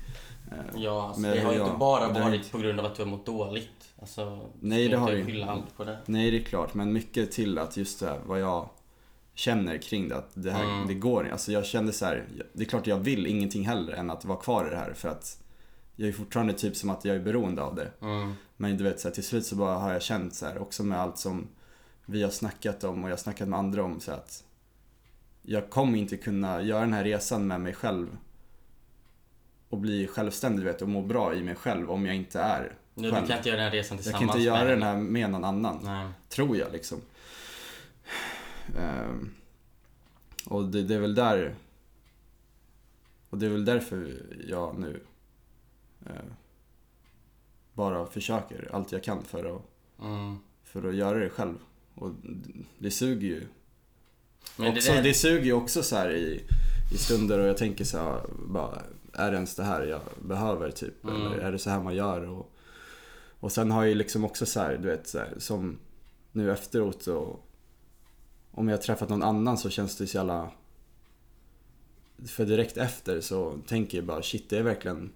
[0.51, 3.10] Eh, Ja, alltså, det har ju inte bara varit på grund av att du har
[3.10, 3.69] mått dåligt.
[4.01, 5.25] Alltså, Nej, det har inte ju.
[5.25, 5.97] skylla allt på det.
[6.05, 8.69] Nej, det är klart, men mycket till att just det här, vad jag
[9.33, 10.88] känner kring det, att det här, Mm.
[10.88, 11.33] det går inte.
[11.33, 14.38] Alltså jag kände så här, det är klart jag vill ingenting heller än att vara
[14.39, 15.43] kvar i det här för att
[15.99, 17.91] jag är fortfarande typ som att jag är beroende av det.
[18.01, 18.33] Mm.
[18.57, 20.83] Men du vet, så här, till slut så bara har jag känt så här, också
[20.83, 21.47] med allt som
[22.05, 24.43] vi har snackat om och jag har snackat med andra om så att
[25.41, 28.17] jag kommer inte kunna göra den här resan med mig själv
[29.69, 33.03] och bli självständig vet, och må bra i mig själv om jag inte är Du,
[33.03, 33.27] du själv.
[33.27, 35.43] kan inte göra den resan Jag tillsammans kan inte göra med den här med någon
[35.43, 35.79] annan.
[35.83, 36.07] Nej.
[36.29, 37.01] Tror jag liksom.
[38.77, 39.31] Ehm,
[40.45, 41.55] och det, det är väl där
[43.29, 44.99] Och det är väl därför jag nu
[47.73, 49.62] bara försöker allt jag kan för att,
[50.01, 50.38] Mm.
[50.63, 51.55] för att göra det själv.
[51.95, 53.47] Och det, det suger ju.
[54.57, 56.43] Men också, det det, där, suger ju också så här i,
[56.93, 58.81] i stunder och jag tänker så här, bara,
[59.13, 61.03] är det ens det här jag behöver typ?
[61.03, 61.15] Mm.
[61.21, 62.29] Eller är det så här man gör?
[62.29, 62.51] Och,
[63.39, 65.77] och sen har jag ju liksom också så här, du vet, så här, som
[66.31, 67.43] nu efteråt och
[68.51, 70.51] om jag träffat någon annan så känns det så jävla
[72.27, 75.12] för direkt efter så tänker jag bara shit det är verkligen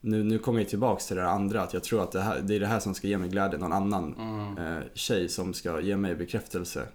[0.00, 2.54] nu, nu kommer jag tillbaks till det andra att jag tror att det, här, det
[2.56, 4.58] är det här som ska ge mig glädje, någon annan mm.
[4.76, 6.86] eh, tjej som ska ge mig bekräftelse.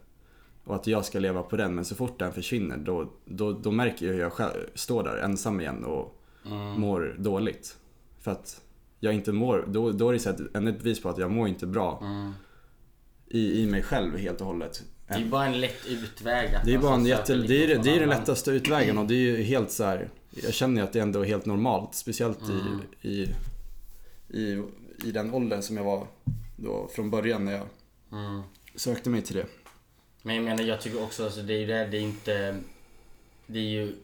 [0.63, 3.71] Och att jag ska leva på den, men så fort den försvinner då, då, då
[3.71, 6.81] märker jag hur jag själv står där ensam igen och Mm.
[6.81, 7.77] mår dåligt.
[8.21, 8.61] För att
[8.99, 11.31] jag inte mår, då, då är det så ett- ännu ett bevis på att jag
[11.31, 12.31] mår inte bra Mm.
[13.27, 14.83] i, i mig själv helt och hållet.
[15.07, 16.55] Det är ju bara en lätt utväg.
[16.55, 19.13] att Det är bara en jätte, det är, det är den lättaste utvägen och det
[19.13, 20.09] är ju helt så här.
[20.29, 21.95] Jag känner ju att det ändå är helt normalt.
[21.95, 22.81] Speciellt Mm.
[23.01, 23.33] i, i,
[24.29, 24.63] i,
[25.03, 26.07] i den åldern som jag var
[26.55, 27.67] då från början när jag.
[28.11, 28.41] Mm.
[28.75, 29.45] sökte mig till det.
[30.21, 32.57] Men jag menar, jag tycker också, alltså, det är ju det, det är inte...
[33.47, 33.95] Det är ju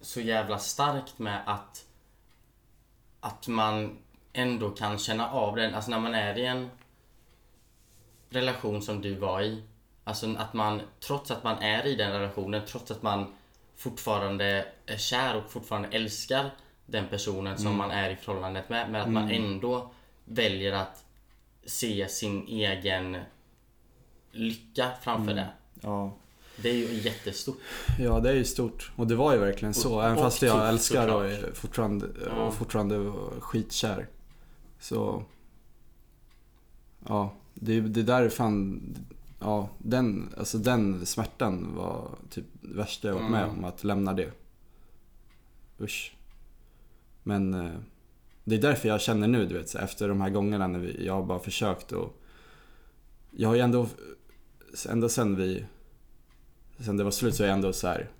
[0.00, 1.84] så jävla starkt med att
[3.20, 3.98] att man
[4.32, 6.70] ändå kan känna av den, alltså när man är i en
[8.30, 9.62] relation som du var i.
[10.04, 13.26] Alltså att man, trots att man är i den relationen, trots att man
[13.76, 16.50] fortfarande är kär och fortfarande älskar
[16.86, 19.90] den personen som man är i förhållandet med, men att man ändå
[20.24, 21.04] väljer att
[21.66, 23.16] se sin egen
[24.32, 25.48] lycka framför det.
[25.80, 26.12] Ja.
[26.56, 27.56] Det är ju jättestort.
[27.98, 28.92] Ja, det är ju stort.
[28.96, 29.94] Och det var ju verkligen så.
[29.94, 32.32] Och- Även och fast jag älskar och är fortfarande, Ja.
[32.46, 34.06] och fortfarande skitkär.
[34.80, 35.22] Så...
[37.08, 38.80] Ja, det, det där är fan...
[39.42, 43.58] Ja, den, alltså den smärtan var typ det värsta jag varit med Mm.
[43.58, 43.64] om.
[43.64, 44.30] Att lämna det.
[45.80, 46.16] usch.
[47.22, 47.70] Men eh,
[48.44, 51.06] det är därför jag känner nu, du vet, så efter de här gångerna när vi,
[51.06, 52.20] jag har bara försökt och
[53.30, 53.86] jag har ju ändå,
[54.88, 55.64] ända sen vi,
[56.78, 58.10] sen det var slut så är jag ändå så här,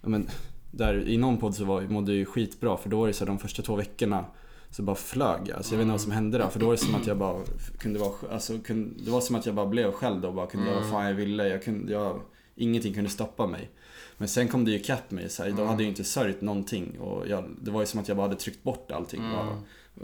[0.00, 0.28] men,
[0.70, 3.24] där i någon podd så var, mådde jag ju skitbra för då var det så
[3.24, 4.24] här, de första två veckorna
[4.70, 5.56] så bara flög jag.
[5.56, 6.48] Alltså jag vet inte vad som hände där.
[6.48, 7.44] För då var det som att jag bara
[7.78, 10.46] kunde vara, alltså kunde, det var som att jag bara blev själv då och bara
[10.46, 11.48] kunde göra vad fan jag ville.
[11.48, 12.20] Jag kunde, jag,
[12.54, 13.70] ingenting kunde stoppa mig.
[14.18, 15.28] Men sen kom det ju ikapp mig.
[15.28, 16.98] Så här, Då hade jag inte sörjt någonting.
[16.98, 19.22] Och jag, det var ju som att jag bara hade tryckt bort allting.
[19.24, 19.46] Och,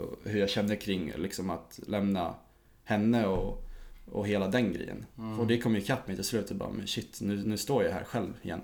[0.03, 2.33] och hur jag kände kring liksom att lämna
[2.83, 3.63] henne och,
[4.11, 5.05] och hela den grejen.
[5.39, 7.83] Och det kom ju ikapp mig till slut och bara, men shit, nu, nu står
[7.83, 8.61] jag här själv igen.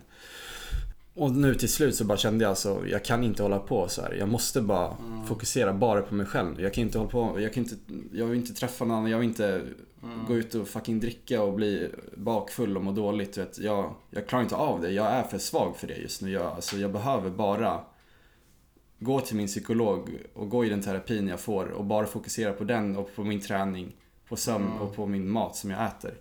[1.16, 4.02] Och nu till slut så bara kände jag alltså, jag kan inte hålla på så
[4.02, 4.14] här.
[4.14, 4.98] Jag måste bara
[5.28, 6.62] fokusera bara på mig själv.
[6.62, 7.76] Jag kan inte hålla på, jag kan inte,
[8.12, 9.62] jag vill inte träffa någon, jag vill inte
[10.28, 13.38] gå ut och fucking dricka och bli bakfull och må dåligt.
[13.38, 13.60] Vet.
[13.60, 16.32] Jag, jag klarar inte av det, jag är för svag för det just nu.
[16.32, 17.80] Jag, alltså, jag behöver bara
[19.00, 22.64] gå till min psykolog och gå i den terapin jag får och bara fokusera på
[22.64, 23.96] den och på min träning,
[24.30, 26.14] på sömn och på min mat som jag äter.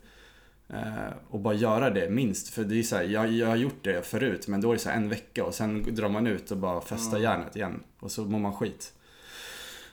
[0.72, 2.48] Eh, och bara göra det minst.
[2.48, 4.78] För det är så här, jag, jag har gjort det förut men då är det
[4.78, 7.82] så en vecka och sen drar man ut och bara festar järnet igen.
[8.00, 8.92] Och så mår man skit.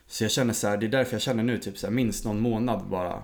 [0.08, 2.26] Så jag känner så här, det är därför jag känner nu typ så här, minst
[2.26, 3.24] någon månad bara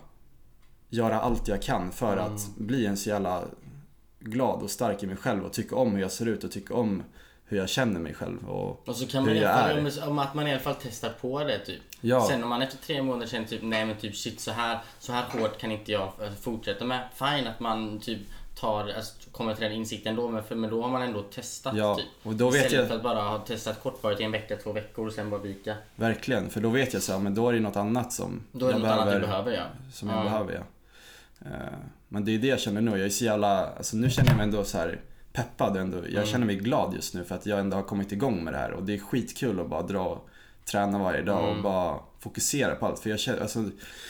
[0.90, 3.44] göra allt jag kan för att bli en så jävla
[4.20, 6.74] glad och stark i mig själv och tycka om hur jag ser ut och tycka
[6.74, 7.04] om
[7.48, 9.80] hur jag känner mig själv och, Och så kan man hur jag är.
[9.80, 11.82] om, om att man i alla fall testar på det typ.
[12.02, 12.28] Ja.
[12.30, 15.12] Sen om man efter tre månader känner typ, nej men typ shit så här, så
[15.14, 17.08] här hårt kan inte jag eh, fortsätta med.
[17.16, 18.20] Fine att man typ
[18.60, 21.76] tar, alltså, kommer till den insikten då, men, för, men då har man ändå testat
[21.78, 22.06] Ja, typ.
[22.24, 24.72] och då vet Istället jag- för att bara ha testat kortvarigt i en vecka, två
[24.72, 25.76] veckor och sen bara vika.
[25.96, 28.66] Verkligen, för då vet jag så här, men då är det något annat som Då
[28.66, 29.64] är det jag något annat du behöver ja.
[29.94, 30.24] Som jag Ja.
[30.24, 30.62] behöver ja.
[31.46, 31.74] Eh,
[32.10, 32.92] Men det är det jag känner nu.
[32.92, 35.00] Jag är så jävla, alltså nu känner jag mig ändå så här
[35.36, 35.98] peppad ändå.
[35.98, 36.26] Jag Mm.
[36.26, 38.72] känner mig glad just nu för att jag ändå har kommit igång med det här
[38.72, 40.28] och det är skitkul att bara dra och
[40.66, 41.58] träna varje dag Mm.
[41.58, 43.00] och bara fokusera på allt.
[43.00, 43.64] För jag känner, alltså,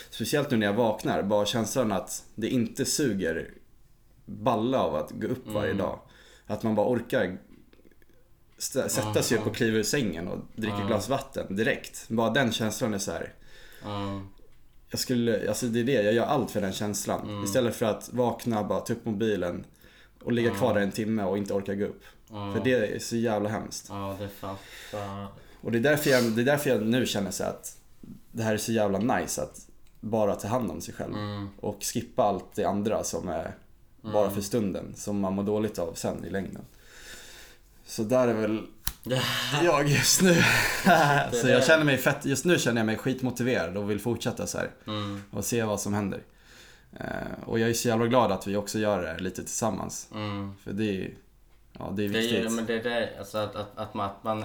[0.09, 3.49] speciellt nu när jag vaknar, bara känslan att det inte suger
[4.25, 5.77] balla av att gå upp varje Mm.
[5.77, 5.99] dag.
[6.47, 7.38] Att man bara orkar
[8.57, 12.05] sätta sig upp och kliva ur sängen och dricka ett glas vatten direkt.
[12.09, 13.33] Bara den känslan är så här.
[13.83, 14.21] Ja.
[14.89, 17.29] Jag skulle, alltså det är det, jag gör allt för den känslan.
[17.29, 17.43] Mm.
[17.43, 19.63] Istället för att vakna, bara ta upp mobilen
[20.25, 22.03] och ligga kvar där en timme och inte orka gå upp.
[22.27, 23.85] För det är så jävla hemskt.
[23.89, 24.57] Ja, det fan.
[25.61, 27.77] Och det är därför jag, det är därför jag nu känner så att
[28.31, 29.67] det här är så jävla nice att
[29.99, 31.13] bara ta hand om sig själv.
[31.13, 31.49] Mm.
[31.59, 33.55] Och skippa allt det andra som är
[34.01, 36.61] bara för stunden, som man mår dåligt av sen i längden.
[37.85, 38.61] Så där är väl
[39.63, 40.33] jag just nu.
[41.31, 44.57] så jag känner mig fett, just nu känner jag mig skitmotiverad och vill fortsätta så
[44.57, 44.71] här.
[44.88, 45.21] Mm.
[45.31, 46.21] och se vad som händer.
[46.99, 50.10] Eh, och jag är så jävla glad att vi också gör det lite tillsammans.
[50.13, 50.53] Mm.
[50.63, 51.13] För det är,
[51.79, 52.51] ja, det är Det är viktigt.
[52.51, 54.43] men det där, alltså att, att, att, man, att, man,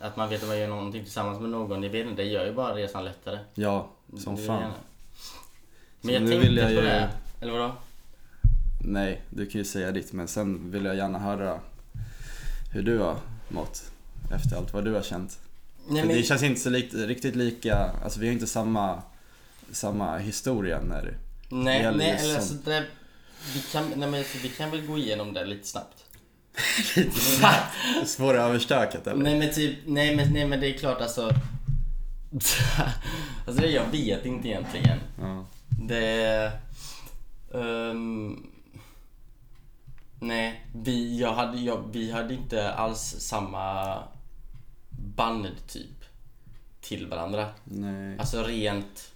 [0.00, 2.74] att man vet att man gör någonting tillsammans med någon, det, det gör ju bara
[2.74, 3.38] resan lättare.
[3.54, 4.72] Ja, som Det fan.
[6.00, 7.10] Men jag nu tänkte vill jag på ju- det.
[7.40, 7.72] Eller vadå?
[8.84, 11.60] Nej, du kan ju säga ditt men sen vill jag gärna höra
[12.72, 13.16] hur du har
[13.48, 13.90] mått
[14.34, 15.38] efter allt vad du har känt.
[15.88, 19.02] Nej, men, det känns inte så likt, riktigt lika, alltså vi har inte samma,
[19.72, 21.16] samma historia när
[21.48, 22.84] nej, nej just eller alltså, det,
[23.54, 26.04] vi, kan, nej, men, alltså, vi kan väl gå igenom det lite snabbt.
[28.06, 29.22] Svåröverstökat eller?
[29.22, 31.30] Nej men typ, nej men, nej men det är klart alltså.
[33.46, 34.98] alltså jag vet inte egentligen.
[35.20, 35.44] Ja.
[35.68, 36.52] Det...
[37.54, 38.46] ehm,
[40.20, 43.98] nej, vi, jag hade, jag, vi hade inte alls samma
[44.90, 46.04] band typ
[46.80, 47.48] till varandra.
[47.64, 48.18] Nej.
[48.18, 49.12] Alltså rent...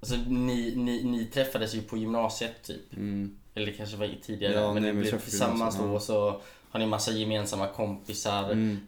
[0.00, 2.96] Alltså ni, ni, ni träffades ju på gymnasiet typ.
[2.96, 3.36] Mm.
[3.54, 4.54] Eller kanske var tidigare.
[4.54, 8.52] Ja, men nej, ni blev tillsammans då gymnasiet, så har ni massa gemensamma kompisar.
[8.52, 8.80] Mm.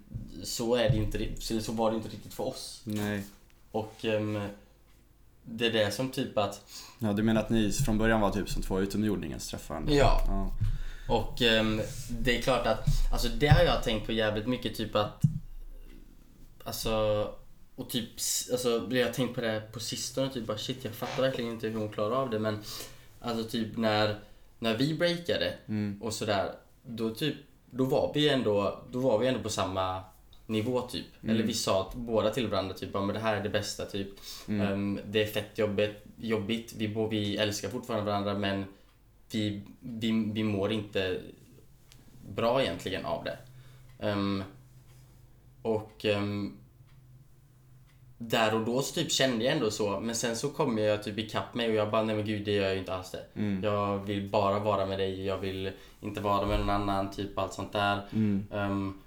[0.43, 2.81] Så är det inte, så, var det inte riktigt för oss.
[2.85, 3.23] Nej.
[3.71, 4.41] Och ehm,
[5.45, 6.61] det är det som typ att...
[6.99, 8.81] Ja, du menar att ni från början var typ som två
[9.49, 9.95] träffade varandra?
[9.95, 10.25] Ja.
[10.27, 10.51] Ja.
[11.09, 14.97] Och ehm, det är klart att, alltså det har jag tänkt på jävligt mycket typ
[14.97, 15.23] att
[16.65, 17.35] Alltså
[17.77, 18.09] och typ,
[18.53, 21.69] alltså jag har tänkt på det på sistone typ bara shit jag fattar verkligen inte
[21.69, 22.59] hur hon klarar av det men
[23.21, 24.19] Alltså typ när,
[24.59, 25.55] när vi breakade
[26.01, 27.37] och sådär Då typ,
[27.71, 30.03] då var vi ändå, då var vi ändå på samma
[30.47, 31.07] nivå typ.
[31.31, 33.85] Eller vi sa att båda till varandra typ ja, men det här är det bästa
[33.87, 34.09] typ.
[34.49, 36.75] Ehm, Det är fett jobbigt, jobbigt.
[36.77, 38.65] Vi, vi älskar fortfarande varandra men
[39.33, 41.21] vi, vi, vi mår inte
[42.29, 43.39] bra egentligen av det.
[43.99, 44.45] Ehm,
[45.63, 46.57] och ehm,
[48.29, 51.19] där och då så typ kände jag ändå så, men sen så kom jag typ
[51.19, 53.25] ikapp mig och jag bara nej men gud det gör jag ju inte alls det.
[53.63, 57.53] Jag vill bara vara med dig, jag vill inte vara med någon annan, typ allt
[57.53, 58.01] sånt där.
[58.53, 59.01] Ehm,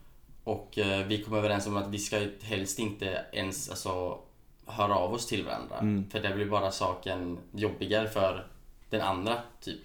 [0.43, 4.17] Och eh, vi kom överens om att vi ska helst inte ens alltså,
[4.65, 5.77] höra av oss till varandra.
[5.77, 6.09] Mm.
[6.09, 8.47] För det blir bara saken jobbigare för
[8.89, 9.79] den andra, typ.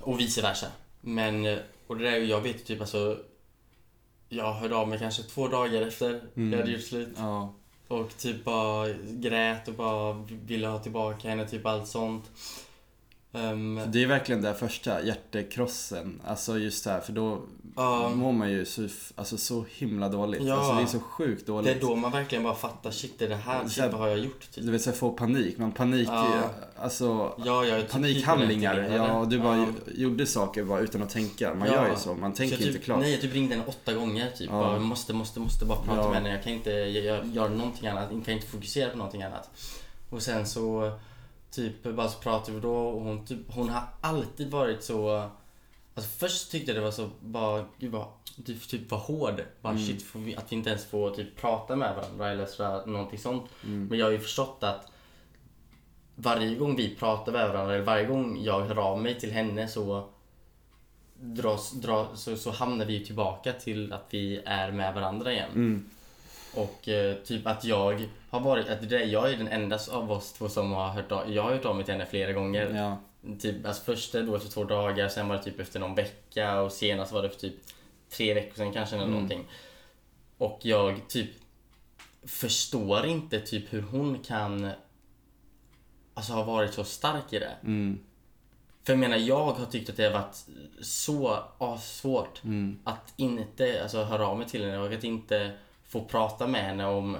[0.00, 0.66] Och vice versa.
[1.00, 3.18] Men, eh, och det där, jag vet typ alltså
[4.28, 6.50] Jag hörde av mig kanske två dagar efter Mm.
[6.50, 7.08] vi hade gjort slut.
[7.16, 7.54] Ja.
[7.88, 12.30] Och typ bara grät och bara ville ha tillbaka henne, typ allt sånt.
[13.36, 16.20] Ehm, Det är verkligen det första hjärtekrossen.
[16.26, 17.40] Alltså just det här, för då
[17.76, 20.42] ja, mår man ju så, alltså, så himla dåligt.
[20.42, 20.54] Ja.
[20.54, 21.76] Alltså det är så sjukt det dåligt.
[21.76, 24.08] är då man verkligen bara fattar, shit det är det här, Så typ, vad har
[24.08, 24.40] jag gjort?
[24.54, 24.64] Typ.
[24.64, 25.58] Du vet, så få panik.
[25.58, 26.40] Man panik, Ja.
[26.78, 28.88] alltså Ja, är typ panikhandlingar.
[28.96, 29.66] Ja, du bara Ja.
[29.94, 31.54] gjorde saker bara utan att tänka.
[31.54, 31.74] Man Ja.
[31.74, 33.00] gör ju så, man tänker typ, inte klart.
[33.00, 34.30] Nej, jag typ ringde henne åtta gånger.
[34.30, 34.48] Typ.
[34.50, 34.60] Ja.
[34.60, 36.08] Bara, måste, måste, måste bara prata Ja.
[36.08, 36.30] med henne.
[36.30, 38.08] Jag kan inte göra någonting annat.
[38.12, 39.50] Jag kan inte fokusera på någonting annat.
[40.10, 40.92] Och sen så
[41.56, 45.30] typ bara så pratade vi då och hon, typ, hon har alltid varit så...
[45.94, 48.06] Alltså först tyckte jag det var så bara, gud vad,
[48.44, 49.42] typ var hård.
[49.60, 49.86] Bara Mm.
[49.86, 53.44] shit, vi, att vi inte ens får typ prata med varandra eller sådär, någonting sånt.
[53.64, 53.86] Mm.
[53.86, 54.90] Men jag har ju förstått att
[56.14, 59.68] varje gång vi pratar med varandra, eller varje gång jag hör av mig till henne
[59.68, 60.08] så
[61.20, 65.50] dras, dra, så, så hamnar vi ju tillbaka till att vi är med varandra igen.
[65.54, 65.90] Mm.
[66.56, 70.32] Och eh, typ att jag har varit, att det, jag är den enda av oss
[70.32, 72.74] två som har hört av, jag har hört av mig till henne flera gånger.
[72.74, 72.96] Ja.
[73.38, 76.72] Typ, alltså först då efter två dagar, sen var det typ efter någon vecka och
[76.72, 77.54] senast var det för typ
[78.10, 79.14] tre veckor sedan kanske eller Mm.
[79.14, 79.44] någonting.
[80.38, 81.30] Och jag typ
[82.26, 84.70] förstår inte typ hur hon kan
[86.14, 87.52] alltså ha varit så stark i det.
[87.62, 87.98] Mm.
[88.84, 90.44] För jag menar, jag har tyckt att det har varit
[90.80, 91.38] så
[91.82, 92.78] svårt Mm.
[92.84, 95.52] att inte alltså, höra av mig till henne och att inte
[96.00, 97.16] få prata med henne om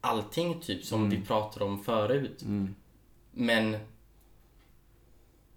[0.00, 2.42] allting typ som vi pratade om förut.
[2.42, 2.74] Mm.
[3.32, 3.76] Men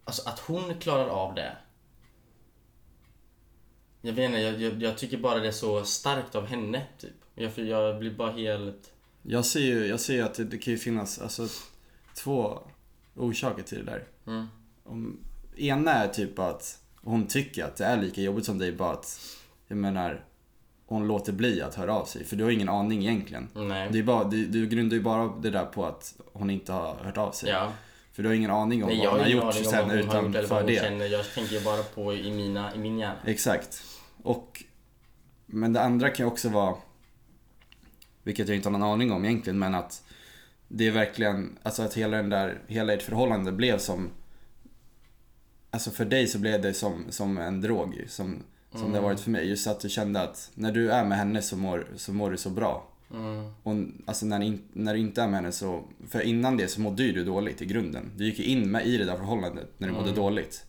[0.03, 1.57] alltså att hon klarar av det.
[4.01, 7.15] Jag vet inte, jag, jag, jag tycker bara det är så starkt av henne typ.
[7.35, 8.91] Jag, jag blir bara helt...
[9.21, 11.47] Jag ser ju jag ser att det, det kan ju finnas alltså,
[12.15, 12.59] två
[13.15, 14.03] orsaker till det där.
[14.27, 14.47] Mm.
[14.83, 15.19] Om,
[15.57, 19.19] ena är typ att hon tycker att det är lika jobbigt som dig bara att,
[19.67, 20.26] jag menar,
[20.87, 22.23] hon låter bli att höra av sig.
[22.23, 23.47] För du har ingen aning egentligen.
[23.53, 23.89] Nej.
[23.91, 26.95] Det är bara, du, du grundar ju bara det där på att hon inte har
[26.95, 27.49] hört av sig.
[27.49, 27.71] Ja.
[28.11, 30.65] För du har ingen aning om Nej, vad hon har gjort sen har gjort hon
[30.65, 30.81] det.
[30.81, 31.05] känner.
[31.05, 33.19] Jag tänker ju bara på i, mina, i min hjärna.
[33.25, 33.83] Exakt.
[34.23, 34.63] Och,
[35.45, 36.75] men det andra kan ju också vara,
[38.23, 40.03] vilket jag inte har någon aning om egentligen, men att
[40.67, 44.09] det är verkligen, alltså att hela den där, hela ert förhållande blev som,
[45.71, 48.07] alltså för dig så blev det som, som en drog ju,
[48.71, 49.49] som, som det har varit för mig.
[49.49, 52.37] Just att du kände att när du är med henne så mår, så mår du
[52.37, 52.87] så bra.
[53.13, 53.51] Mm.
[53.63, 53.75] Och
[54.05, 57.11] alltså när, när du inte är med henne så, för innan det så mådde ju
[57.11, 58.11] du dåligt i grunden.
[58.15, 60.65] Du gick ju in med i det där förhållandet när du mådde dåligt.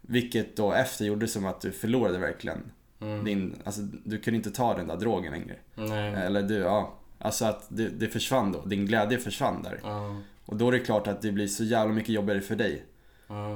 [0.00, 2.62] Vilket då efter gjorde som att du förlorade verkligen
[3.02, 3.24] Mm.
[3.24, 5.56] din, alltså du kunde inte ta den där drogen längre.
[5.74, 6.14] Nej.
[6.14, 6.94] Eller du, ja.
[7.18, 9.80] Alltså att det, det försvann då, din glädje försvann där.
[9.82, 10.16] Ja.
[10.46, 12.84] Och då är det klart att det blir så jävla mycket jobbigare för dig.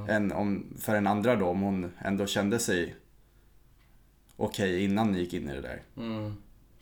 [0.09, 2.95] Än om, för en andra då, om hon ändå kände sig
[4.37, 5.83] okej innan ni gick in i det där.
[5.97, 6.37] Mm.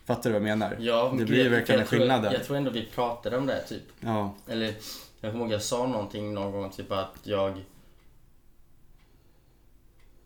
[0.05, 0.77] Fattar du vad jag menar?
[0.79, 2.33] Ja, det blir ju verkligen en jag tror- skillnad där.
[2.33, 3.83] Jag tror ändå vi pratade om det typ.
[3.99, 4.35] Ja.
[4.47, 4.73] Eller
[5.21, 7.63] jag kommer ihåg jag sa någonting någon gång typ att jag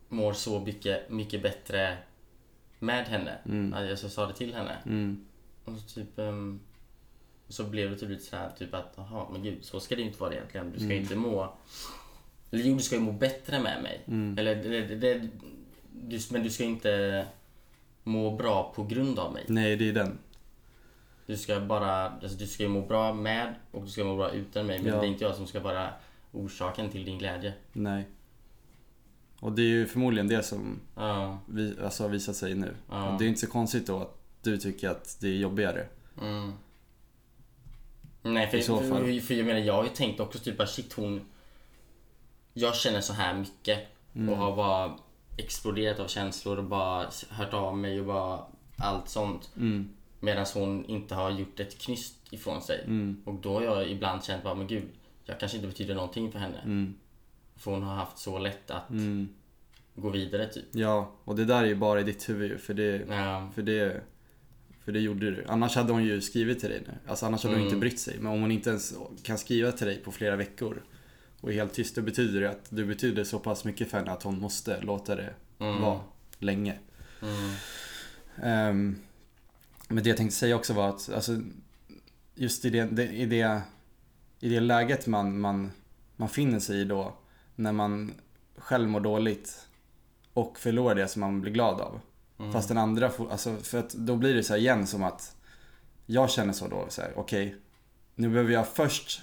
[0.10, 1.98] mår så mycket, mycket bättre
[2.80, 3.38] med henne.
[3.46, 3.74] Mm.
[3.74, 4.78] Att jag så sa det till henne.
[4.86, 5.26] Mm.
[5.66, 6.60] Och så typ ehm,
[7.50, 10.02] så blev det typ lite så här typ att jaha men gud så ska det
[10.02, 10.72] ju inte vara egentligen.
[10.72, 10.98] Du ska Mm.
[10.98, 11.54] inte må
[12.52, 14.02] eller jo du ska ju må bättre med mig.
[14.08, 14.38] Mm.
[14.38, 15.30] Eller det, det,
[16.04, 17.26] du, men du ska inte
[18.04, 19.46] må bra på grund av mig.
[19.48, 20.18] Nej, det är den.
[21.26, 24.32] Du ska bara, alltså du ska ju må bra med och du ska må bra
[24.32, 24.80] utan mig.
[24.80, 25.00] Men Ja.
[25.00, 25.90] det är inte jag som ska vara
[26.32, 27.54] orsaken till din glädje.
[27.74, 28.08] Nej.
[29.40, 31.40] Och det är ju förmodligen det som Ja.
[31.48, 32.76] vi, alltså, har visat sig nu.
[32.90, 33.10] Ja.
[33.12, 35.88] Och det är inte så konstigt då att du tycker att det är jobbigare.
[36.22, 36.54] Mm.
[38.22, 38.88] Nej, för, I så fall.
[39.06, 41.22] för, för jag menar, jag har ju tänkt också typ att shit hon...
[42.54, 43.80] Jag känner så här mycket
[44.16, 44.30] Mm.
[44.30, 44.98] och har bara
[45.38, 48.40] exploderat av känslor och bara hört av mig och bara
[48.78, 49.50] allt sånt.
[49.58, 49.90] Mm.
[50.20, 52.82] Medan hon inte har gjort ett knyst ifrån sig.
[52.86, 53.22] Mm.
[53.26, 54.84] Och då har jag ibland känt bara, men gud,
[55.26, 56.60] jag kanske inte betyder någonting för henne.
[56.64, 56.94] Mm.
[57.56, 59.30] För hon har haft så lätt att Mm.
[59.96, 60.66] gå vidare typ.
[60.72, 63.50] Ja, och det där är ju bara i ditt huvud för det, Ja.
[63.56, 64.02] för det,
[64.86, 65.46] för det gjorde du.
[65.48, 66.94] Annars hade hon ju skrivit till dig nu.
[67.08, 67.68] Alltså annars hade hon Mm.
[67.68, 68.16] inte brytt sig.
[68.20, 70.82] Men om hon inte ens kan skriva till dig på flera veckor
[71.42, 74.12] och är helt tyst, då betyder det att du betyder så pass mycket för henne
[74.12, 75.82] att hon måste låta det Mm.
[75.82, 76.00] vara
[76.40, 76.78] länge.
[77.22, 77.52] Mm.
[78.44, 79.00] Ehm,
[79.88, 81.42] men det jag tänkte säga också var att alltså,
[82.36, 83.62] just i det, det, i det,
[84.40, 85.72] i det läget man, man,
[86.16, 87.14] man finner sig i då
[87.56, 88.14] när man
[88.58, 89.68] själv mår dåligt
[90.34, 92.00] och förlorar det som man blir glad av.
[92.54, 95.36] Fast den andra, alltså för att då blir det så här igen som att
[96.06, 97.56] jag känner så då, så här, okej,
[98.16, 99.22] nu behöver jag först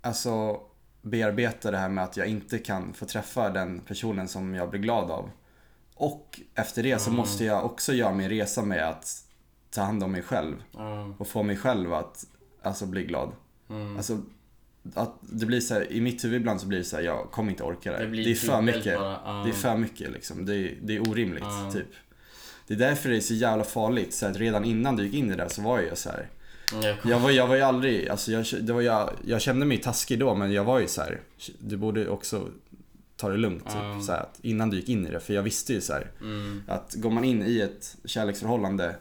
[0.00, 0.60] alltså
[1.04, 4.80] bearbeta det här med att jag inte kan få träffa den personen som jag blir
[4.80, 5.30] glad av.
[5.94, 9.24] Och efter det så måste jag också göra min resa med att
[9.70, 11.14] ta hand om mig själv Ja.
[11.18, 12.24] och få mig själv att
[12.62, 13.32] alltså, bli glad.
[13.70, 13.96] Mm.
[13.96, 14.18] Alltså,
[14.94, 17.30] att det blir så här, i mitt huvud ibland så blir det så här, jag
[17.30, 17.98] kommer inte orka det.
[18.06, 18.98] Det Det, är för mycket.
[18.98, 19.42] bara.
[19.44, 20.46] Det är för mycket liksom.
[20.46, 21.70] Det är, det är orimligt, Ja.
[21.72, 21.86] typ.
[22.66, 24.14] Det är därför det är så jävla farligt.
[24.14, 26.28] Så att redan innan du gick in i det där så var jag så här.
[26.82, 29.78] Jag Jag var, jag var ju aldrig, alltså jag, det var jag, jag kände mig
[29.78, 31.20] taskig då men jag var ju så här.
[31.58, 32.48] Du borde också
[33.16, 33.64] ta det lugnt.
[33.64, 34.00] Typ, Ja.
[34.06, 35.20] så här, att innan du gick in i det.
[35.20, 36.62] För jag visste ju så här, Mm.
[36.68, 38.96] att går man in i ett kärleksförhållande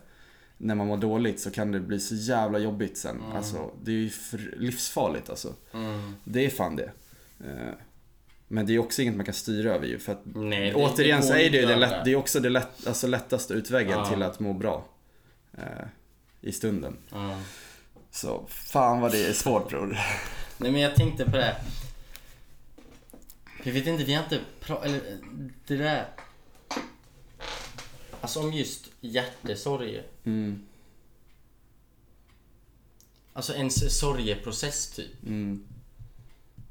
[0.57, 3.15] när man mår dåligt så kan det bli så jävla jobbigt sen.
[3.19, 3.32] Mm.
[3.38, 4.09] Alltså, det är ju
[4.57, 5.53] livsfarligt alltså.
[5.74, 6.13] Mm.
[6.24, 6.91] Det är fan det.
[7.39, 7.74] Eh,
[8.47, 9.99] Men det är också inget man kan styra över ju.
[9.99, 12.49] För att Nej, återigen det så är det ju det, lätt, det är också det
[12.49, 14.86] lätt, alltså lättaste utvägen till att må bra.
[15.57, 15.86] eh,
[16.41, 16.97] I stunden.
[18.14, 18.18] Ja.
[18.20, 19.97] Så fan vad det är svårt bror.
[20.57, 21.55] Nej men jag tänkte på det.
[23.64, 25.01] Jag vet inte, vi har inte pratat, eller
[25.68, 26.05] det där.
[28.22, 30.03] Alltså om just hjärtesorg.
[30.24, 30.66] Mm,
[33.36, 35.24] Alltså en sorgeprocess typ.
[35.26, 35.66] mm.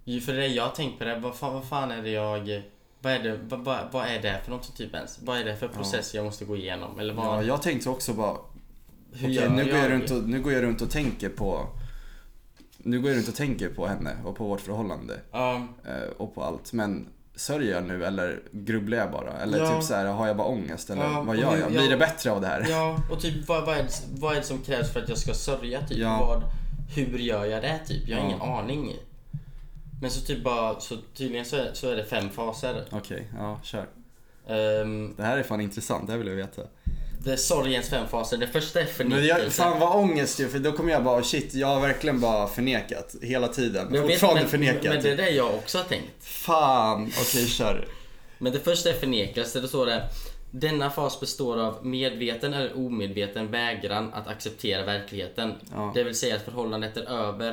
[0.04, 2.62] Ju för det jag har tänkt på det, vad fan, vad fan är det jag...
[3.00, 5.18] Vad är det, vad, vad, vad är det för något typ ens?
[5.22, 6.98] Vad är det för process jag måste gå igenom?
[7.00, 8.36] Eller vad, Ja, jag tänkte också bara,
[9.14, 11.66] hur okej nu, går jag runt och, nu går jag runt och tänker på
[12.78, 15.20] Nu går jag runt och tänker på henne och på vårt förhållande.
[15.32, 15.54] Ja,
[15.86, 16.72] eh, Och på allt.
[16.72, 19.32] Men sörjer jag nu eller grubblar jag bara?
[19.32, 19.74] Eller Ja.
[19.74, 20.90] typ så här, har jag bara ångest?
[20.90, 21.72] Eller Ja, vad och gör hur- jag?
[21.72, 21.78] ja.
[21.80, 22.66] Blir det bättre av det här?
[22.70, 25.18] ja, och typ vad, vad, är det, vad är det som krävs för att jag
[25.18, 25.98] ska sörja typ?
[25.98, 26.18] Ja.
[26.26, 26.42] Vad,
[26.96, 28.08] hur gör jag det typ?
[28.08, 28.28] Jag har Ja.
[28.28, 28.96] ingen aning.
[30.00, 32.84] Men så typ bara, så tydligen så är, så är det fem faser.
[32.90, 33.86] Okej, ja kör.
[34.46, 36.62] Um, Det här är fan intressant, det här vill jag veta.
[37.24, 38.36] Det är sorgens fem faser.
[38.36, 39.42] Det första är Men förnekelse.
[39.42, 42.46] jag, fan vad ångest ju, för då kommer jag bara shit, jag har verkligen bara
[42.46, 43.94] förnekat hela tiden.
[43.94, 44.84] Jag vet, Fortfarande men, förnekat.
[44.84, 46.24] men det är det jag också har tänkt.
[46.24, 47.88] Fan, okej kör.
[48.38, 49.60] Men det första är förnekelse.
[49.60, 50.08] Det står det.
[50.50, 55.52] Denna fas består av medveten eller omedveten vägran att acceptera verkligheten.
[55.72, 55.92] Ja.
[55.94, 57.48] Det vill säga att förhållandet är över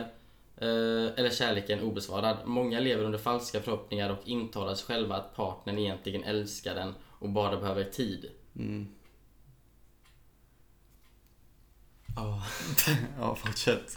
[0.58, 2.38] eh, eller kärleken obesvarad.
[2.46, 7.30] Många lever under falska förhoppningar och intalar sig själva att partnern egentligen älskar den och
[7.30, 8.26] bara behöver tid.
[8.56, 8.88] Mm.
[12.16, 12.44] Ja.
[13.20, 13.96] Ja, fortsätt.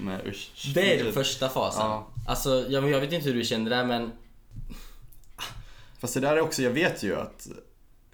[0.00, 0.72] Nej usch.
[0.74, 1.86] Det är den första fasen.
[1.86, 2.08] Ja.
[2.26, 4.12] Alltså, jag, jag vet inte hur du kände där men
[5.98, 7.48] Fast det där är också, jag vet ju att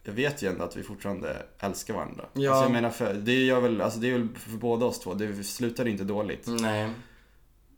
[0.03, 2.25] jag vet ju ändå att vi fortfarande älskar varandra.
[2.33, 2.51] Ja.
[2.51, 5.15] Alltså jag menar, för, det, gör väl, alltså det är väl för båda oss två.
[5.15, 6.47] Det slutade inte dåligt.
[6.47, 6.91] nej.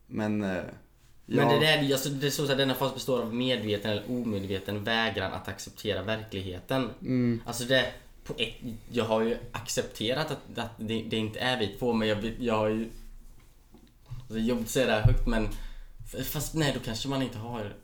[0.07, 0.43] Men...
[0.43, 3.91] eh, Men ja, det, där, alltså, det står så här, denna fas består av medveten
[3.91, 6.91] eller omedveten vägran att acceptera verkligheten.
[7.01, 7.43] Mm.
[7.47, 7.93] Alltså det,
[8.35, 8.55] ett,
[8.91, 12.55] jag har ju accepterat att, att det, det inte är vi två men jag, jag
[12.55, 12.91] har ju...
[14.21, 15.49] Alltså, jobbigt att säga det här högt men...
[16.25, 17.77] Fast nej då kanske man inte har...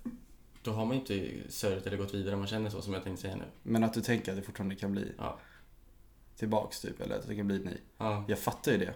[0.62, 3.04] Då har man ju inte sörjt eller gått vidare om man känner så som jag
[3.04, 3.44] tänkte säga nu.
[3.62, 5.38] Men att du tänker att det fortfarande kan bli Ja.
[6.36, 7.80] tillbaks typ, eller att det kan bli nej.
[7.98, 8.24] Ja.
[8.28, 8.94] Jag fattar ju det.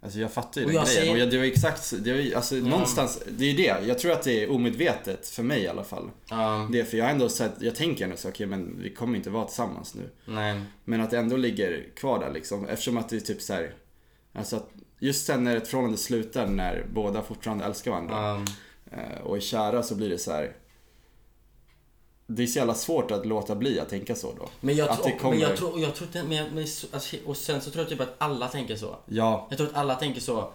[0.00, 1.04] Alltså jag fattar ju Och den grejen.
[1.04, 3.86] ser- Och jag, det var exakt, det var, alltså någonstans, det är ju det.
[3.86, 6.10] Jag tror att det är omedvetet för mig i alla fall.
[6.30, 6.68] Ja.
[6.72, 9.16] Det är för jag har ändå sett, jag tänker ändå så, okej men vi kommer
[9.16, 10.10] inte vara tillsammans nu.
[10.24, 10.60] Nej.
[10.84, 12.66] Men att det ändå ligger kvar där liksom.
[12.68, 13.74] Eftersom att det är typ så här,
[14.32, 18.44] Alltså att just sen när ett förhållande slutar när båda fortfarande älskar varandra.
[18.92, 20.52] Eh, Och är kära så blir det så här.
[22.26, 24.48] Det är så jävla svårt att låta bli att tänka så då.
[24.60, 26.66] Men jag Att tror, det kommer- men jag tror, jag tror inte, men, jag- men,
[26.66, 28.96] så- alltså, och sen så tror jag typ att alla tänker så.
[29.06, 30.50] Ja, Jag tror att alla tänker så.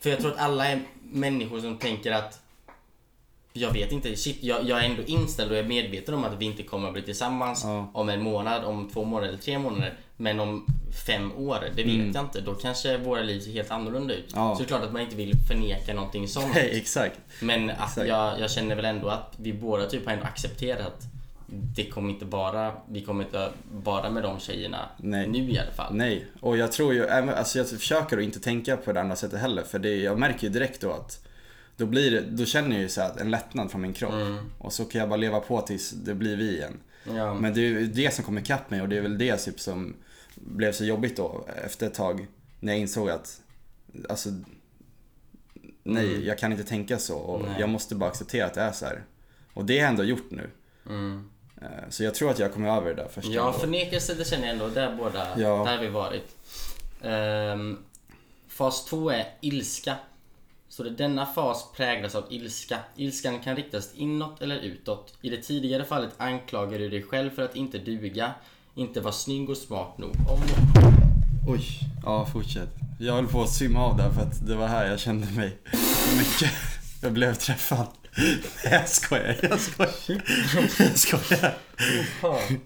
[0.00, 2.40] För jag tror att alla är människor som tänker att
[3.52, 6.44] jag vet inte, shit, jag, jag är ändå inställd och är medveten om att vi
[6.44, 7.90] inte kommer att bli tillsammans Ja.
[7.94, 9.98] om en månad, om två månader eller tre månader.
[10.16, 10.66] Men om
[11.06, 12.40] fem år, det vet jag inte.
[12.40, 14.32] Då kanske våra liv ser helt annorlunda ut.
[14.32, 14.44] Mm.
[14.44, 14.54] Ja.
[14.54, 16.54] Så det är klart att man inte vill förneka någonting sånt.
[16.54, 17.20] nej exakt.
[17.40, 18.08] Men att Exakt.
[18.08, 21.02] jag, jag känner väl ändå att vi båda typ har ändå accepterat att
[21.48, 25.28] det kommer inte bara, vi kommer inte bara med de tjejerna Nej.
[25.28, 25.94] nu i alla fall.
[25.94, 29.40] Nej, och jag tror ju, alltså jag försöker att inte tänka på det andra sättet
[29.40, 31.26] heller för det, jag märker ju direkt då att
[31.76, 34.12] då, blir det, då känner jag ju så en lättnad från min kropp.
[34.12, 34.50] Mm.
[34.58, 36.76] Och så kan jag bara leva på tills det blir vi igen.
[37.14, 37.34] Ja.
[37.34, 39.60] Men det är ju det som kom ikapp mig och det är väl det typ
[39.60, 39.94] som
[40.36, 42.26] blev så jobbigt då efter ett tag
[42.60, 43.40] när jag insåg att
[44.08, 44.28] alltså
[45.82, 47.56] nej, jag kan inte tänka så och Nej.
[47.60, 49.04] jag måste bara acceptera att det är så här.
[49.54, 50.50] Och det har jag ändå gjort nu.
[50.86, 51.30] Mm.
[51.62, 53.28] Eh, Så jag tror att jag kommer över det där först.
[53.28, 54.68] Ja, förnekelse det känner jag ändå.
[54.68, 55.64] Där båda, Ja.
[55.64, 56.36] där har vi varit.
[57.02, 57.78] Ehm,
[58.48, 59.96] fas 2 är ilska.
[60.68, 62.78] Så det, denna fas präglas av ilska.
[62.96, 65.14] Ilskan kan riktas inåt eller utåt.
[65.20, 68.34] I det tidigare fallet anklagar du dig själv för att inte duga.
[68.76, 70.10] Inte var snygg och smart nog.
[70.28, 70.40] Om...
[71.48, 71.64] Oj,
[72.02, 72.68] ja fortsätt.
[73.00, 75.58] Jag höll på att svimma av där för att det var här jag kände mig
[76.18, 76.50] mycket.
[77.02, 77.86] Jag blev träffad.
[78.16, 80.22] Nej, jag skojar, jag skojar.
[80.78, 81.54] Jag skojar.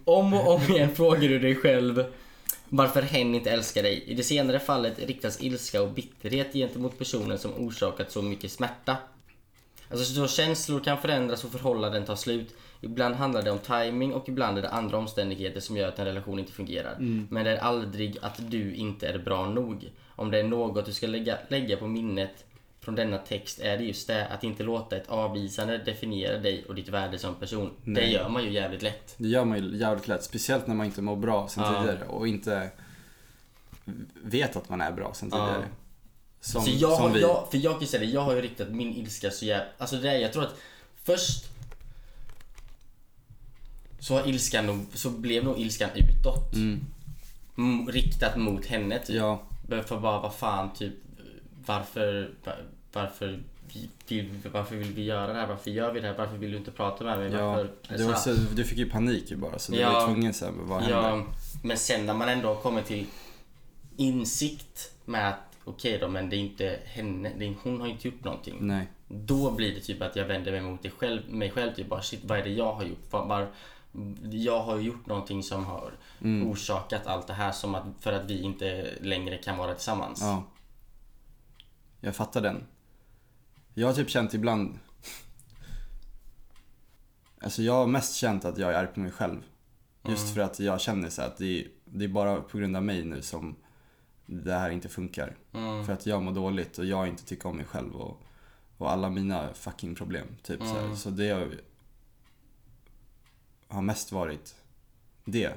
[0.04, 2.04] Om och om igen frågar du dig själv
[2.68, 4.04] varför hen inte älskar dig.
[4.06, 8.96] I det senare fallet riktas ilska och bitterhet gentemot personen som orsakat så mycket smärta.
[9.90, 12.54] Alltså så känslor kan förändras och förhållanden tar slut.
[12.80, 16.04] Ibland handlar det om timing och ibland är det andra omständigheter som gör att en
[16.04, 16.96] relation inte fungerar.
[17.30, 19.90] Men det är aldrig att du inte är bra nog.
[20.16, 22.44] Om det är något du ska lägga, lägga på minnet
[22.80, 26.74] från denna text är det just det, att inte låta ett avvisande definiera dig och
[26.74, 27.70] ditt värde som person.
[27.84, 28.12] Det Nej.
[28.12, 29.14] gör man ju jävligt lätt.
[29.16, 30.24] Det gör man ju jävligt lätt.
[30.24, 31.80] Speciellt när man inte mår bra sen Ja.
[31.82, 32.70] tidigare och inte
[34.22, 35.46] vet att man är bra sen Ja.
[35.46, 35.68] tidigare.
[36.40, 37.20] Som, Så jag, som har, vi.
[37.20, 39.66] jag, för jag kan säga det, jag har ju riktat min ilska så jävla...
[39.78, 40.54] Alltså det är, jag tror att
[41.04, 41.49] först
[44.00, 46.54] så har ilskan nog, så blev nog ilskan utåt.
[47.56, 47.88] Mm.
[47.88, 49.16] Riktat mot henne typ.
[49.16, 49.42] Ja,
[49.86, 50.92] För bara, vad fan typ,
[51.66, 52.52] varför, va-
[52.92, 53.40] varför
[53.72, 55.46] vi- vill, varför vill vi göra det här?
[55.46, 56.14] Varför gör vi det här?
[56.18, 57.32] Varför vill du inte prata med mig?
[57.32, 57.64] ja.
[57.96, 59.92] Det var så, du fick ju panik ju bara så du Ja.
[59.92, 60.96] var tvungen sen, men vad hände?
[60.96, 61.24] Ja,
[61.62, 63.06] men sen när man ändå kommit till
[63.96, 68.08] insikt med att okej då, men det är inte henne, det är, hon har inte
[68.08, 68.56] gjort någonting.
[68.60, 68.86] Nej.
[69.08, 71.74] Då blir det typ att jag vänder mig mot det själv, mig själv.
[71.74, 73.12] Typ bara shit, vad är det jag har gjort?
[73.12, 73.48] Var, var,
[74.30, 76.48] jag har gjort någonting som har Mm.
[76.50, 80.20] orsakat allt det här som att, för att vi inte längre kan vara tillsammans.
[80.22, 80.44] Ja.
[82.00, 82.66] Jag fattar den.
[83.74, 84.78] Jag har typ känt ibland...
[87.42, 89.42] Alltså jag har mest känt att jag är på mig själv.
[90.08, 90.34] Just Mm.
[90.34, 93.04] för att jag känner så att det är, det är bara på grund av mig
[93.04, 93.56] nu som
[94.26, 95.36] det här inte funkar.
[95.52, 95.84] Mm.
[95.86, 98.22] För att jag mår dåligt och jag inte tycker om mig själv och,
[98.78, 100.26] och alla mina fucking problem.
[100.42, 100.78] Typ så.
[100.78, 100.96] Mm.
[100.96, 101.48] så det har,
[103.70, 104.54] har mest varit
[105.24, 105.50] det.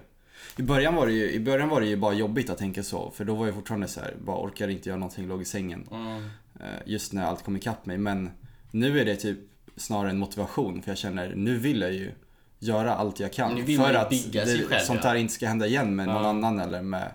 [0.57, 3.11] I början, var det ju, I början var det ju bara jobbigt att tänka så.
[3.11, 5.88] För då var jag fortfarande så här, bara orkar inte göra någonting, låg i sängen.
[5.91, 6.24] Mm.
[6.59, 7.97] Eh, Just när allt kom ikapp mig.
[7.97, 8.30] Men
[8.72, 9.39] nu är det typ
[9.78, 10.82] snarare en motivation.
[10.82, 12.11] För jag känner, nu vill jag ju
[12.59, 13.66] göra allt jag kan.
[13.66, 15.09] För att det, själv, sånt ja.
[15.09, 16.30] här inte ska hända igen med någon Ja.
[16.30, 17.11] annan eller med,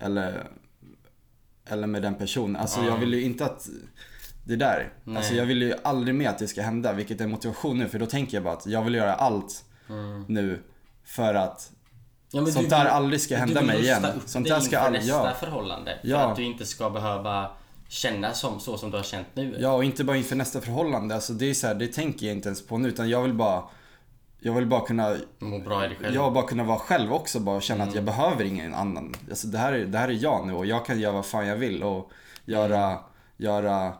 [0.00, 0.46] eller,
[1.66, 2.56] eller med den personen.
[2.56, 2.86] Alltså Ja.
[2.86, 3.68] jag vill ju inte att
[4.44, 4.92] det där.
[5.04, 5.16] Nej.
[5.16, 6.92] Alltså jag vill ju aldrig mer att det ska hända.
[6.92, 7.88] Vilket är motivation nu.
[7.88, 10.24] För då tänker jag bara att jag vill göra allt Mm.
[10.28, 10.62] nu
[11.04, 11.72] för att
[12.32, 14.04] Ja, Sånt du där vill- aldrig ska hända vill mig igen.
[14.04, 15.34] upp Sånt där ska aldrig- nästa ja.
[15.40, 15.98] förhållande.
[16.02, 16.18] För Ja.
[16.18, 17.50] att du inte ska behöva
[17.88, 19.56] känna som, så som du har känt nu.
[19.60, 21.14] Ja, och inte bara inför nästa förhållande.
[21.14, 22.88] Alltså det är så här, det tänker jag inte ens på nu.
[22.88, 23.62] Utan jag vill bara,
[24.40, 26.14] jag vill bara kunna, Må bra i dig själv.
[26.14, 27.40] jag bara kunna vara själv också.
[27.40, 27.88] Bara känna Mm.
[27.88, 29.14] att jag behöver ingen annan.
[29.30, 31.46] Alltså det här, är, det här är jag nu och jag kan göra vad fan
[31.46, 32.10] jag vill och
[32.44, 32.98] göra, Mm.
[33.36, 33.92] göra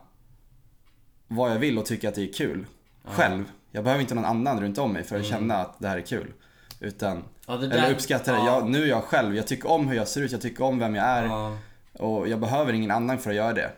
[1.27, 2.65] vad jag vill och tycka att det är kul.
[3.03, 3.43] Själv.
[3.71, 6.01] Jag behöver inte någon annan runt om mig för att känna att det här är
[6.01, 6.33] kul.
[6.79, 7.23] Utan, Mm.
[7.47, 8.37] Ja, det där- eller uppskatta det.
[8.37, 8.45] ja.
[8.45, 9.35] Jag, nu är jag själv.
[9.35, 10.31] Jag tycker om hur jag ser ut.
[10.31, 11.23] Jag tycker om vem jag är.
[11.25, 11.57] Ja.
[11.93, 13.71] Och jag behöver ingen annan för att göra det.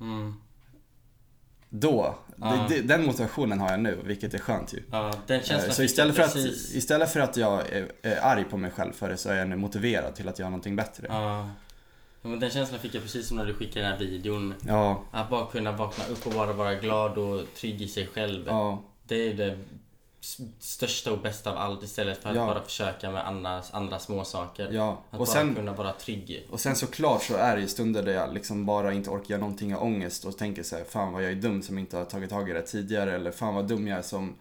[0.00, 0.34] Mm.
[1.68, 4.82] Då, det, det, den motivationen har jag nu, vilket är skönt ju.
[4.92, 8.92] Eh, Så istället för, att, istället för att jag är, är arg på mig själv
[8.92, 11.06] för det så är jag nu motiverad till att göra någonting bättre.
[11.08, 11.48] Ja,
[12.22, 14.54] men den känslan fick jag precis som när du skickade den här videon.
[14.66, 18.44] Ja, Att bara kunna vakna upp och bara vara glad och trygg i sig själv.
[18.46, 19.58] ja, Det är det
[20.58, 22.46] största och bästa av allt istället för att Ja.
[22.46, 24.68] bara försöka med andra, andra små saker.
[24.72, 24.90] ja.
[25.10, 26.46] Att Och bara sen, kunna vara trygg.
[26.50, 29.40] och sen såklart så är det ju stunder där jag liksom bara inte orkar göra
[29.40, 32.04] någonting av ångest och tänker så här, fan vad jag är dum som inte har
[32.04, 34.34] tagit tag i det tidigare eller fan vad dum jag är som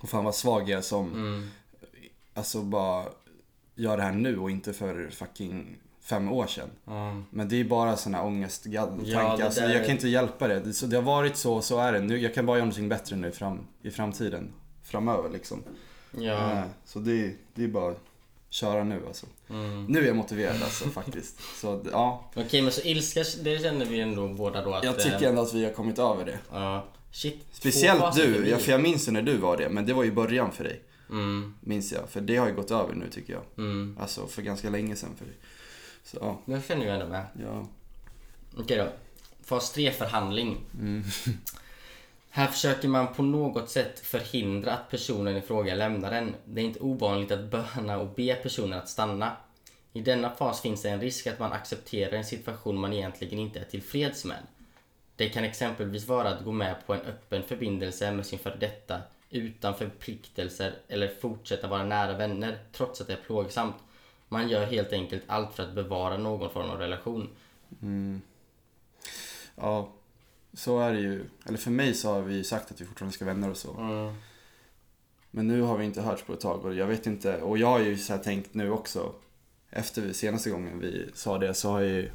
[0.00, 1.50] och fan vad svag jag är som Mm.
[2.34, 3.04] alltså bara
[3.74, 5.76] gör det här nu och inte för fucking
[6.08, 6.68] fem år sedan.
[6.84, 7.22] Ja.
[7.30, 8.88] Men det är bara såna ångesttankar.
[9.04, 10.60] Ja, alltså, Jag kan inte hjälpa det.
[10.60, 12.00] Det- Så det har varit så, så är det.
[12.00, 14.52] Nu, jag kan bara göra någonting bättre nu fram, i framtiden.
[14.82, 15.62] Framöver liksom.
[16.18, 16.52] Ja.
[16.52, 18.00] Eh, Så det, det är bara att
[18.50, 19.26] köra nu alltså.
[19.50, 19.84] Mm.
[19.84, 21.40] Nu är jag motiverad alltså faktiskt.
[21.60, 24.84] Så ja, Okej men så ilska, det känner vi ändå båda då att...
[24.84, 26.38] jag tycker eh, ändå att vi har kommit över det.
[26.52, 26.84] Ja.
[27.12, 27.46] Shit.
[27.52, 28.50] Speciellt du, förbi.
[28.50, 29.68] ja, för jag minns när du var det.
[29.68, 30.80] Men det var ju början för dig.
[31.10, 31.54] Mm.
[31.60, 32.08] Minns jag.
[32.08, 33.42] För det har ju gått över nu tycker jag.
[33.58, 33.98] Mm.
[34.00, 35.34] Alltså för ganska länge sedan för dig.
[36.06, 36.38] Så ja.
[36.44, 37.26] Men jag känner ju ändå med.
[37.42, 37.66] ja.
[38.56, 38.88] Okej då.
[39.44, 40.60] Fas 3 förhandling.
[40.74, 41.04] Mm.
[42.30, 46.34] Här försöker man på något sätt förhindra att personen i fråga lämnar en.
[46.44, 49.36] Det är inte ovanligt att böna och be personen att stanna.
[49.92, 53.58] I denna fas finns det en risk att man accepterar en situation man egentligen inte
[53.58, 54.38] är tillfreds med.
[55.16, 59.00] Det kan exempelvis vara att gå med på en öppen förbindelse med sin före detta
[59.30, 63.76] utan förpliktelser eller fortsätta vara nära vänner trots att det är plågsamt.
[64.28, 67.28] Man gör helt enkelt allt för att bevara någon form av relation.
[69.54, 69.92] Ja,
[70.52, 71.24] så är det ju.
[71.46, 73.74] Eller för mig så har vi sagt att vi fortfarande ska vänner och så.
[73.74, 74.14] Mm.
[75.30, 77.36] Men nu har vi inte hörts på ett tag och jag vet inte.
[77.42, 79.12] Och jag har ju så här tänkt nu också.
[79.70, 82.10] Efter vi, senaste gången vi sa det så har jag ju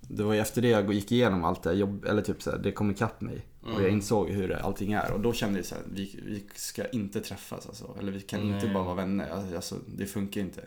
[0.00, 2.58] det var ju efter det jag gick igenom allt det jobb, eller typ så här,
[2.58, 3.46] det kom ikapp mig.
[3.62, 3.92] Och jag Mm.
[3.92, 5.12] insåg hur allting är.
[5.12, 7.96] Och då kände jag så här, vi, vi ska inte träffas alltså.
[8.00, 8.74] Eller vi kan inte Nej.
[8.74, 9.30] bara vara vänner.
[9.54, 10.66] Alltså, det funkar inte.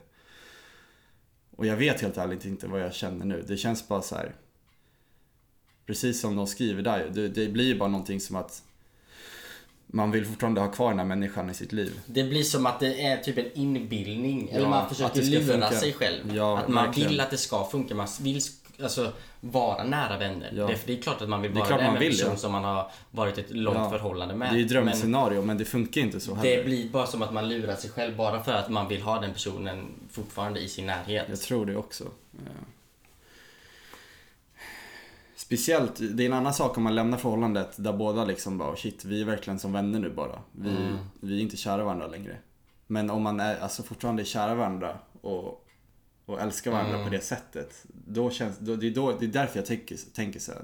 [1.56, 3.44] Och jag vet helt ärligt inte vad jag känner nu.
[3.48, 4.36] Det känns bara så här.
[5.86, 8.64] Precis som de skriver där det, det blir ju bara någonting som att
[9.88, 12.00] man vill fortfarande ha kvar den här människan i sitt liv.
[12.06, 14.50] Det blir som att det är typ en inbildning.
[14.50, 15.72] Eller Ja, man att försöker lura funka.
[15.80, 16.36] sig själv.
[16.36, 17.10] Ja, att man verkligen.
[17.10, 17.96] vill att det ska funka.
[17.96, 18.42] Man vill
[18.84, 19.12] alltså,
[19.46, 20.52] vara nära vänner.
[20.56, 20.68] Ja.
[20.68, 22.38] Det, är, det är klart att man vill vara det med en person ja.
[22.38, 23.90] som man har varit ett långt Ja.
[23.90, 24.48] förhållande med.
[24.50, 26.58] Det är ju Men drömscenario men det funkar inte så heller.
[26.58, 29.20] det blir bara som att man lurar sig själv bara för att man vill ha
[29.22, 31.26] den personen fortfarande i sin närhet.
[31.30, 32.04] Jag tror det också.
[32.32, 32.40] Ja.
[35.36, 39.06] Speciellt, det är en annan sak om man lämnar förhållandet där båda liksom bara shit,
[39.06, 40.40] vi är verkligen som vänner nu bara.
[40.52, 40.98] Vi, Mm.
[41.22, 42.38] vi är inte kära varandra längre.
[42.88, 45.63] Men om man är alltså fortfarande är kära varandra och,
[46.26, 47.06] och älskar varandra Mm.
[47.06, 47.86] på det sättet.
[48.08, 50.62] Då känns, då, det, är då, det är därför jag tänker, tänker så här,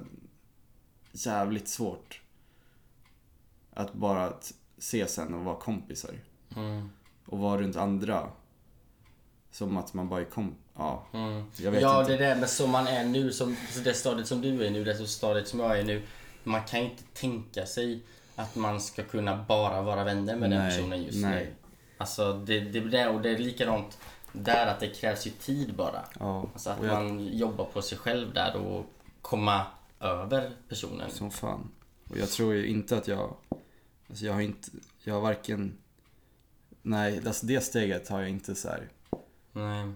[1.12, 2.20] jävligt svårt.
[3.74, 6.10] Att bara t- se sen och vara kompisar.
[6.56, 6.90] Mm.
[7.26, 8.30] Och vara runt andra.
[9.52, 10.54] Som att man bara är kom...
[10.76, 11.44] Ja, Mm.
[11.56, 12.12] jag vet ja, inte.
[12.16, 14.94] det där med som man är nu, som, det stadiet som du är nu, det
[15.08, 16.02] stadiet som jag är nu.
[16.44, 18.02] Man kan inte tänka sig
[18.36, 21.44] att man ska kunna bara vara vänner med den Nej, personen just nej.
[21.44, 21.54] nu.
[21.98, 23.98] Alltså det, det, det, och det är likadant
[24.32, 26.04] där att det krävs ju tid bara.
[26.20, 28.86] Ja, Alltså att jag, man jobbar på sig själv där och
[29.22, 29.66] komma
[30.00, 31.10] över personen.
[31.10, 31.70] som fan.
[32.10, 33.36] Och jag tror ju inte att jag,
[34.08, 34.68] alltså jag har inte,
[35.04, 35.78] jag har varken,
[36.82, 38.88] nej, alltså det steget har jag inte så här.
[39.52, 39.92] Nej.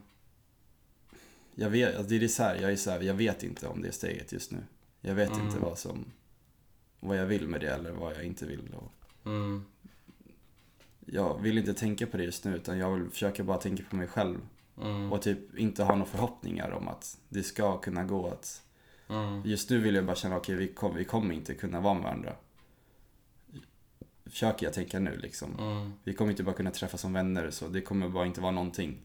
[1.54, 3.82] Jag vet, alltså det är så här, jag är så här, jag vet inte om
[3.82, 4.58] det steget just nu.
[5.00, 5.46] Jag vet Mm.
[5.46, 6.04] inte vad som,
[7.00, 8.74] vad jag vill med det eller vad jag inte vill.
[8.74, 8.92] Och
[9.30, 9.64] Mm.
[11.06, 13.96] Jag vill inte tänka på det just nu utan jag vill försöka bara tänka på
[13.96, 14.38] mig själv.
[14.82, 15.12] Mm.
[15.12, 18.60] Och typ inte ha några förhoppningar om att det ska kunna gå att
[19.08, 19.42] Mm.
[19.44, 22.02] Just nu vill jag bara känna, okej vi, kom, vi kommer inte kunna vara med
[22.02, 22.32] varandra.
[24.26, 25.58] Försöker jag tänka nu liksom.
[25.58, 25.92] Mm.
[26.04, 28.96] Vi kommer inte bara kunna träffas som vänner så det kommer bara inte vara någonting.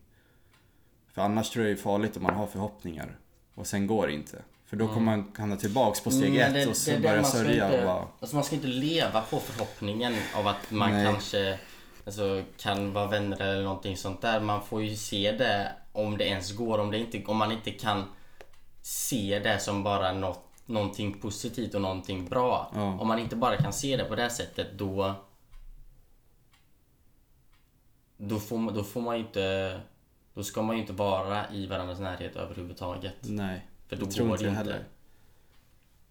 [1.14, 3.18] För annars tror jag det är farligt om man har förhoppningar
[3.56, 4.42] och sen går det inte.
[4.66, 7.80] För då kommer man hamna tillbaks på steg Mm, ett och så börja sörja inte-
[7.80, 8.08] och bara...
[8.20, 11.06] Alltså man ska inte leva på förhoppningen av att man Nej.
[11.06, 11.60] kanske
[12.06, 14.40] alltså, kan vara vänner eller någonting sånt där.
[14.40, 16.78] Man får ju se det om det ens går.
[16.80, 18.04] Om, det inte, om man inte kan
[18.82, 22.72] se det som bara något, någonting positivt och någonting bra.
[22.76, 23.00] Ja.
[23.00, 25.16] Om man inte bara kan se det på det sättet då
[28.18, 29.80] då får, man, då får man ju inte
[30.34, 33.16] Då ska man ju inte vara i varandras närhet överhuvudtaget.
[33.22, 34.72] Nej, För det då tror går inte det jag inte.
[34.74, 34.86] heller.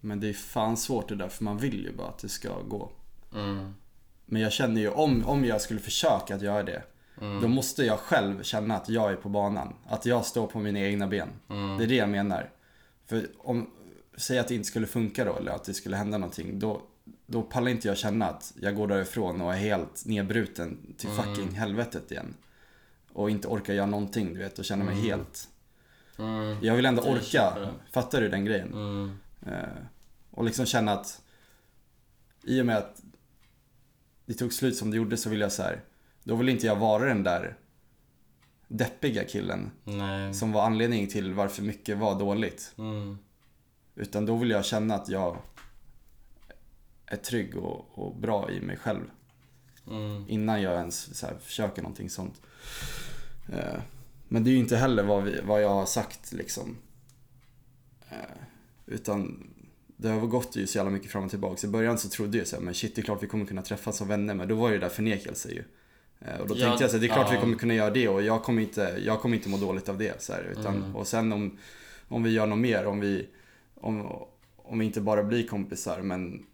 [0.01, 2.61] Men det är fan svårt det där för man vill ju bara att det ska
[2.63, 2.91] gå.
[3.35, 3.75] Mm.
[4.31, 6.83] Men jag känner ju om, om jag skulle försöka att göra det.
[7.21, 7.41] Mm.
[7.41, 9.75] Då måste jag själv känna att jag är på banan.
[9.87, 11.29] Att jag står på mina egna ben.
[11.51, 11.79] Mm.
[11.79, 12.51] Det är det jag menar.
[13.07, 13.71] För om,
[14.17, 16.59] säg att det inte skulle funka då eller att det skulle hända någonting.
[16.59, 16.83] Då,
[17.27, 21.25] då pallar inte jag känna att jag går därifrån och är helt nedbruten till Mm.
[21.25, 22.35] fucking helvetet igen.
[23.13, 25.49] Och inte orkar göra någonting du vet och känner mig helt.
[26.19, 26.57] Mm.
[26.63, 27.71] Jag vill ändå orka.
[27.93, 28.73] Fattar du den grejen?
[28.73, 29.19] Mm.
[29.47, 29.83] Eh,
[30.31, 31.23] och liksom känna att
[32.43, 33.03] i och med att
[34.29, 35.85] det tog slut som det gjorde så vill jag så här.
[36.23, 37.57] Då vill inte jag vara den där
[38.69, 40.35] deppiga killen Nej.
[40.35, 42.75] som var anledningen till varför mycket var dåligt.
[42.79, 43.19] Mm.
[43.95, 45.37] Utan då vill jag känna att jag
[47.07, 49.11] är trygg och, och bra i mig själv.
[49.87, 50.25] Mm.
[50.29, 52.43] Innan jag ens så här, försöker någonting sånt.
[53.53, 53.81] Eh,
[54.29, 56.77] men det är ju inte heller vad, vi, vad jag har sagt liksom.
[58.09, 58.43] Eh,
[58.87, 59.51] utan
[60.01, 61.67] det har gått ju så jävla mycket fram och tillbaka.
[61.67, 63.63] I början så trodde jag så här, men shit det är klart vi kommer kunna
[63.63, 64.35] träffas som vänner.
[64.35, 65.63] Men då var det där förnekelse ju.
[66.21, 67.35] Eh, och då Ja, tänkte jag så här, det är klart ja.
[67.35, 69.99] vi kommer kunna göra det och jag kommer inte, jag kommer inte må dåligt av
[69.99, 70.23] det.
[70.23, 70.97] Så här, utan, Mm.
[70.97, 71.59] Och sen om,
[72.09, 73.27] om vi gör något mer, om vi,
[73.75, 74.13] om,
[74.57, 76.47] om vi inte bara blir kompisar men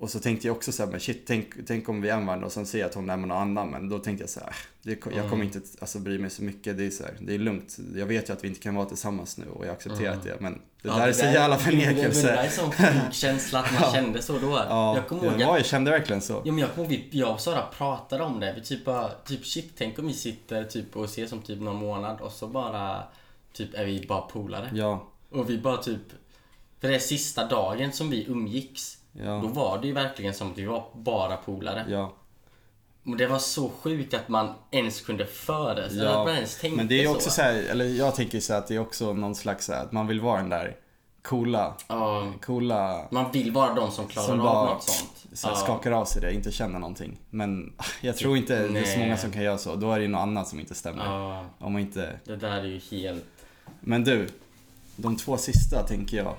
[0.00, 2.52] och, så tänkte jag också så här, men shit, tänk, tänk om vi varandra och
[2.52, 3.68] sen ser jag att hon är med någon annan.
[3.70, 5.40] Men då tänkte jag så här, äh, det, jag kommer Mm.
[5.42, 6.76] inte alltså, bry mig så mycket.
[6.78, 7.76] Det är, så här, det är lugnt.
[7.94, 10.24] Jag vet ju att vi inte kan vara tillsammans nu och jag har accepterat Mm.
[10.26, 10.36] det.
[10.40, 12.30] Men det Ja, där är så jävla Det, det där förnekelse.
[12.30, 12.72] är sån
[13.12, 13.92] känsla att man Ja.
[13.92, 14.50] kände så då.
[14.68, 16.32] Ja, jag kommer jag, ihåg att, jag kände verkligen så.
[16.44, 18.52] ja, men jag, kommer ihåg, jag och Sara pratade om det.
[18.56, 21.76] Vi typ bara, typ shit, tänk om vi sitter typ och ses om typ någon
[21.76, 23.02] månad och så bara,
[23.52, 24.70] typ är vi bara polare.
[24.74, 26.00] Ja, Och vi bara typ,
[26.80, 28.98] för det är sista dagen som vi umgicks.
[29.18, 31.84] Då ja, var det ju verkligen som att vi var bara polare.
[31.88, 32.12] ja.
[33.06, 36.76] Och det var så sjukt att man ens kunde föreställa Ja, att man ens tänkte
[36.76, 37.14] Men det är så.
[37.14, 39.72] också så här, eller jag tänker så här att det är också någon slags så
[39.72, 40.76] här, att man vill vara den där
[41.22, 45.26] coola, Ja, coola man vill vara de som klarar Som av bara något sånt.
[45.32, 45.60] så här, Ja.
[45.60, 47.18] skakar av sig det, inte känner någonting.
[47.30, 48.98] Men jag tror inte det är så Nej.
[48.98, 49.74] många som kan göra så.
[49.76, 51.04] Då är det ju något annat som inte stämmer.
[51.04, 52.18] Ja, Om man inte...
[52.24, 53.24] det där är ju helt...
[53.80, 54.28] Men du,
[54.96, 56.34] de två sista tänker jag.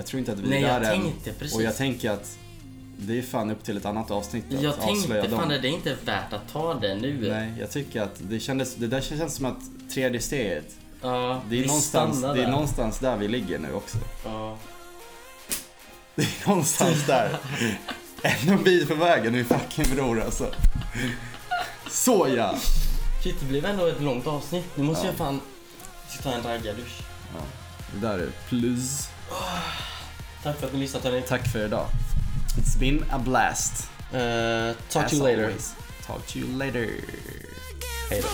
[0.00, 1.02] Jag tror inte att vi Nej, är jag där än.
[1.02, 1.56] tänkte precis.
[1.56, 2.38] Och jag tänker att
[2.96, 5.38] det är fan upp till ett annat avsnitt att Jag tänkte dem.
[5.40, 7.28] fan det är inte värt att ta det nu.
[7.30, 9.58] Nej, jag tycker att det kändes, det där känns som att
[9.94, 10.64] tredje steget,
[11.02, 12.50] Ja, det är, någonstans, det är där.
[12.50, 13.98] någonstans där vi ligger nu också.
[14.24, 14.56] Ja.
[16.14, 17.38] Det är någonstans där.
[18.22, 20.46] En bit på vägen min fucking bror alltså.
[21.90, 22.54] Så ja!
[23.22, 24.64] Shit, det blev ändå ett långt avsnitt.
[24.74, 25.12] Nu måste Ja.
[25.12, 25.40] jag fan
[26.22, 27.00] ta en raggardusch.
[27.34, 27.40] ja.
[27.94, 29.08] Det där är plus.
[30.42, 31.22] Tack för att ni lyssnat hörni.
[31.22, 31.86] Tack för idag.
[32.58, 33.90] It's been a blast.
[34.14, 35.44] Uh, talk As to you later.
[35.44, 35.74] always.
[36.06, 36.80] Talk to you later.
[36.80, 37.00] Hej
[37.80, 37.86] då.
[38.10, 38.28] Hej då.